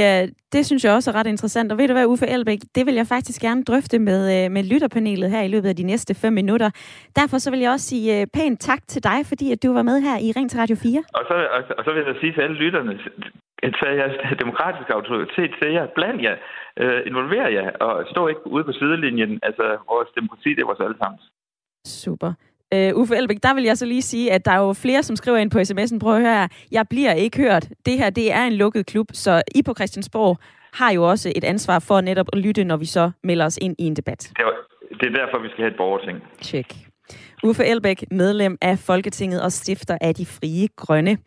[0.54, 1.72] det synes jeg også er ret interessant.
[1.72, 4.64] Og ved du hvad, Uffe Elbæk, det vil jeg faktisk gerne drøfte med, øh, med
[4.64, 6.70] lytterpanelet her i løbet af de næste fem minutter.
[7.16, 9.82] Derfor så vil jeg også sige øh, pænt tak til dig, fordi at du var
[9.82, 11.04] med her i Ring til Radio 4.
[11.14, 13.00] Og så, og, og så vil jeg sige til alle lytterne,
[13.80, 16.36] tage jeres demokratiske autoritet til jer, bland jer,
[16.82, 19.40] øh, involver jer, og stå ikke ude på sidelinjen.
[19.44, 21.20] Altså, vores demokrati, det er vores allesammen.
[21.86, 22.32] Super.
[22.76, 25.16] Uh, Uffe Elbæk, der vil jeg så lige sige, at der er jo flere, som
[25.16, 27.70] skriver ind på sms'en, prøv at høre, jeg bliver ikke hørt.
[27.86, 30.38] Det her, det er en lukket klub, så I på Christiansborg
[30.74, 33.76] har jo også et ansvar for netop at lytte, når vi så melder os ind
[33.80, 34.20] i en debat.
[34.20, 34.52] Det er,
[35.00, 36.18] det er derfor, vi skal have et borgerting.
[36.42, 36.76] Tjek.
[37.44, 41.18] Uffe Elbæk, medlem af Folketinget og stifter af De Frie Grønne.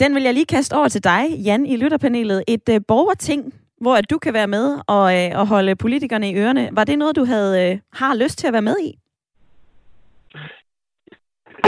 [0.00, 2.44] Den vil jeg lige kaste over til dig, Jan, i lytterpanelet.
[2.48, 6.36] Et uh, borgerting, hvor at du kan være med og, uh, og holde politikerne i
[6.36, 6.68] ørerne.
[6.72, 8.98] Var det noget, du havde uh, har lyst til at være med i?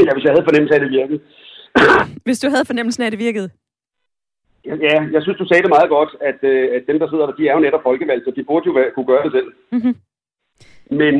[0.07, 1.20] Ja, hvis jeg havde fornemmelsen af, at det virkede.
[2.26, 3.49] hvis du havde fornemmelsen af, at det virkede?
[4.87, 6.41] Ja, jeg synes, du sagde det meget godt, at,
[6.76, 9.11] at dem, der sidder der, de er jo netop folkevalgte, så de burde jo kunne
[9.12, 9.49] gøre det selv.
[9.72, 9.95] Mm-hmm.
[11.01, 11.14] Men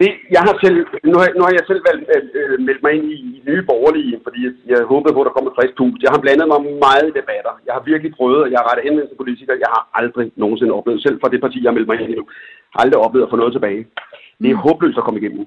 [0.00, 0.78] det, jeg har selv,
[1.12, 2.04] nu, har, nu har jeg selv valgt,
[2.38, 4.40] øh, meldt mig ind i, i nye borgerlige, fordi
[4.70, 6.02] jeg håbede på, at der kommer frisk pust.
[6.04, 7.54] Jeg har blandet mig meget i debatter.
[7.66, 9.62] Jeg har virkelig prøvet, og jeg har rettet henvendelse til politikere.
[9.64, 12.18] Jeg har aldrig nogensinde oplevet, selv fra det parti, jeg har meldt mig ind i
[12.20, 12.24] nu,
[12.82, 13.82] aldrig oplevet at få noget tilbage.
[14.42, 14.64] Det er mm.
[14.66, 15.46] håbløst at komme igennem.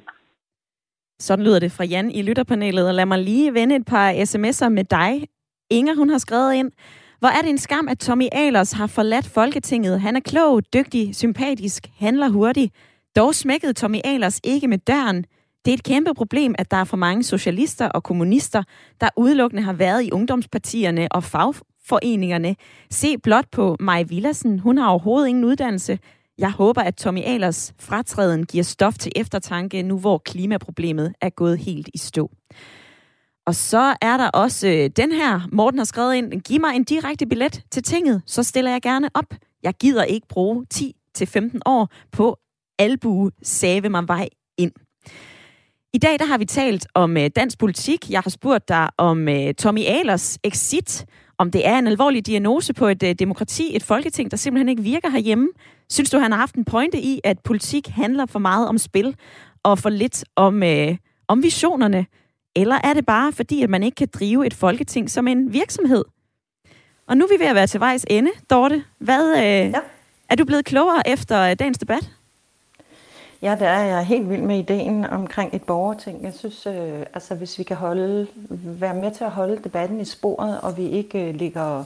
[1.24, 4.70] Sådan lyder det fra Jan i lytterpanelet, og lad mig lige vende et par sms'er
[4.70, 5.28] med dig.
[5.70, 6.72] Inger, hun har skrevet ind,
[7.20, 10.02] hvor er det en skam, at Tommy Alers har forladt Folketinget.
[10.02, 12.74] Han er klog, dygtig, sympatisk, handler hurtigt.
[13.16, 15.26] Dog smækkede Tommy Alers ikke med døren.
[15.66, 18.64] Det er et kæmpe problem, at der er for mange socialister og kommunister,
[19.02, 22.56] der udelukkende har været i ungdomspartierne og fagforeningerne.
[22.92, 24.60] Se blot på Maj Villassen.
[24.60, 26.00] Hun har overhovedet ingen uddannelse.
[26.38, 31.58] Jeg håber, at Tommy Alers fratræden giver stof til eftertanke, nu hvor klimaproblemet er gået
[31.58, 32.32] helt i stå.
[33.46, 36.84] Og så er der også øh, den her, Morten har skrevet ind, giv mig en
[36.84, 39.34] direkte billet til tinget, så stiller jeg gerne op.
[39.64, 42.38] Jeg gider ikke bruge 10-15 år på
[42.80, 44.72] albue save mig vej ind.
[45.94, 48.10] I dag der har vi talt om øh, dansk politik.
[48.10, 51.06] Jeg har spurgt dig om øh, Tommy Alers exit,
[51.38, 54.84] om det er en alvorlig diagnose på et øh, demokrati, et folketing, der simpelthen ikke
[54.84, 55.48] virker herhjemme.
[55.90, 59.16] Synes du, han har haft en pointe i, at politik handler for meget om spil
[59.64, 60.96] og for lidt om, uh,
[61.28, 62.06] om visionerne?
[62.56, 66.04] Eller er det bare fordi, at man ikke kan drive et folketing som en virksomhed?
[67.08, 68.32] Og nu er vi ved at være til vejs ende.
[68.50, 69.80] Dorte, hvad, uh, ja.
[70.30, 72.10] er du blevet klogere efter uh, dagens debat?
[73.44, 76.24] Ja, der er jeg helt vild med ideen omkring et borgerting.
[76.24, 80.06] Jeg synes, øh, altså hvis vi kan holde, være med til at holde debatten i
[80.06, 81.84] sporet, og vi ikke øh, ligger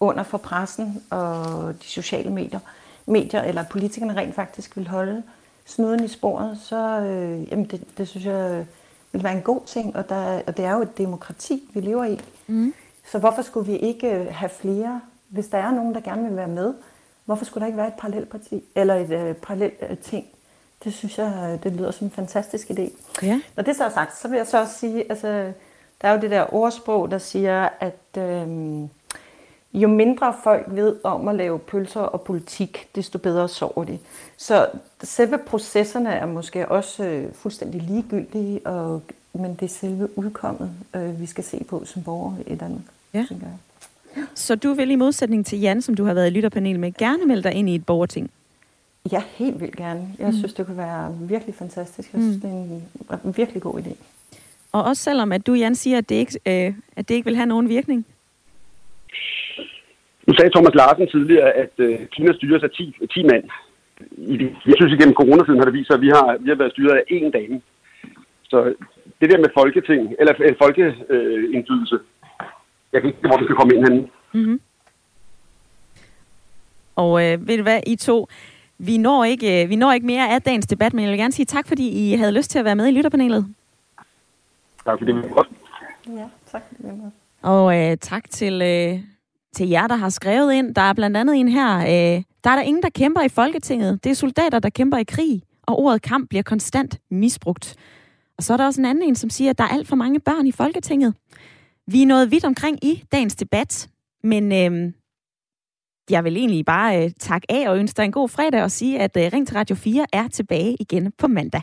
[0.00, 2.60] under for pressen og de sociale medier,
[3.06, 5.22] medier eller politikerne rent faktisk vil holde
[5.64, 8.66] snuden i sporet, så øh, jamen det, det synes jeg
[9.12, 12.04] vil være en god ting, og, der, og det er jo et demokrati, vi lever
[12.04, 12.20] i.
[12.46, 12.74] Mm.
[13.10, 16.36] Så hvorfor skulle vi ikke øh, have flere, hvis der er nogen, der gerne vil
[16.36, 16.74] være med,
[17.24, 20.26] hvorfor skulle der ikke være et parallelt parti, eller et øh, parallelt øh, ting,
[20.84, 22.90] Det synes jeg, det lyder som en fantastisk idé.
[23.22, 23.40] Ja.
[23.56, 25.52] Når det så er sagt, så vil jeg så også sige, altså,
[26.02, 28.88] der er jo det der ordsprog, der siger, at øhm,
[29.82, 33.98] jo mindre folk ved om at lave pølser og politik, desto bedre sover de.
[34.36, 34.66] Så
[35.02, 39.02] selve processerne er måske også øh, fuldstændig ligegyldige, og,
[39.32, 42.82] men det er selve udkommet, øh, vi skal se på som borgere i Danmark,
[43.14, 43.24] Ja.
[43.28, 43.56] tænker jeg.
[44.34, 47.26] Så du vil i modsætning til Jan, som du har været i lytterpanel med, gerne
[47.26, 48.30] melde dig ind i et borgerting?
[49.12, 50.08] Ja, helt vildt gerne.
[50.18, 52.12] Jeg synes, det kunne være virkelig fantastisk.
[52.12, 52.82] Jeg synes, det er en,
[53.24, 53.92] en virkelig god idé.
[54.72, 57.36] Og også selvom, at du, Jan, siger, at det ikke, øh, at det ikke vil
[57.36, 58.06] have nogen virkning?
[60.26, 63.44] Nu sagde Thomas Larsen tidligere, at øh, Kina styres af 10, 10 mand.
[64.32, 66.56] I det, jeg synes, igennem coronatiden har det vist sig, at vi har, vi har
[66.56, 67.60] været styret af én dame.
[68.42, 68.74] Så
[69.20, 71.98] det der med folketing, eller øh, folkeindflydelse,
[72.92, 74.08] jeg kan ikke se, hvor vi skal komme ind henne.
[74.32, 74.60] Mm-hmm.
[76.96, 78.26] Og øh, ved du hvad, I to,
[78.78, 81.32] vi når, ikke, øh, vi når ikke mere af dagens debat, men jeg vil gerne
[81.32, 83.46] sige tak, fordi I havde lyst til at være med i lytterpanelet.
[84.84, 85.30] Tak for det.
[85.30, 85.48] Godt.
[86.06, 86.62] Ja, tak.
[87.42, 89.00] Og øh, tak til, øh,
[89.56, 90.74] til jer, der har skrevet ind.
[90.74, 91.78] Der er blandt andet en her.
[91.78, 94.04] Øh, der er der ingen, der kæmper i Folketinget.
[94.04, 95.42] Det er soldater, der kæmper i krig.
[95.62, 97.76] Og ordet kamp bliver konstant misbrugt.
[98.38, 99.96] Og så er der også en anden en, som siger, at der er alt for
[99.96, 101.14] mange børn i Folketinget.
[101.86, 103.88] Vi er nået vidt omkring i dagens debat,
[104.22, 104.92] men øh,
[106.10, 108.98] jeg vil egentlig bare øh, takke af og ønske dig en god fredag og sige,
[109.00, 111.62] at øh, Ring til Radio 4 er tilbage igen på mandag.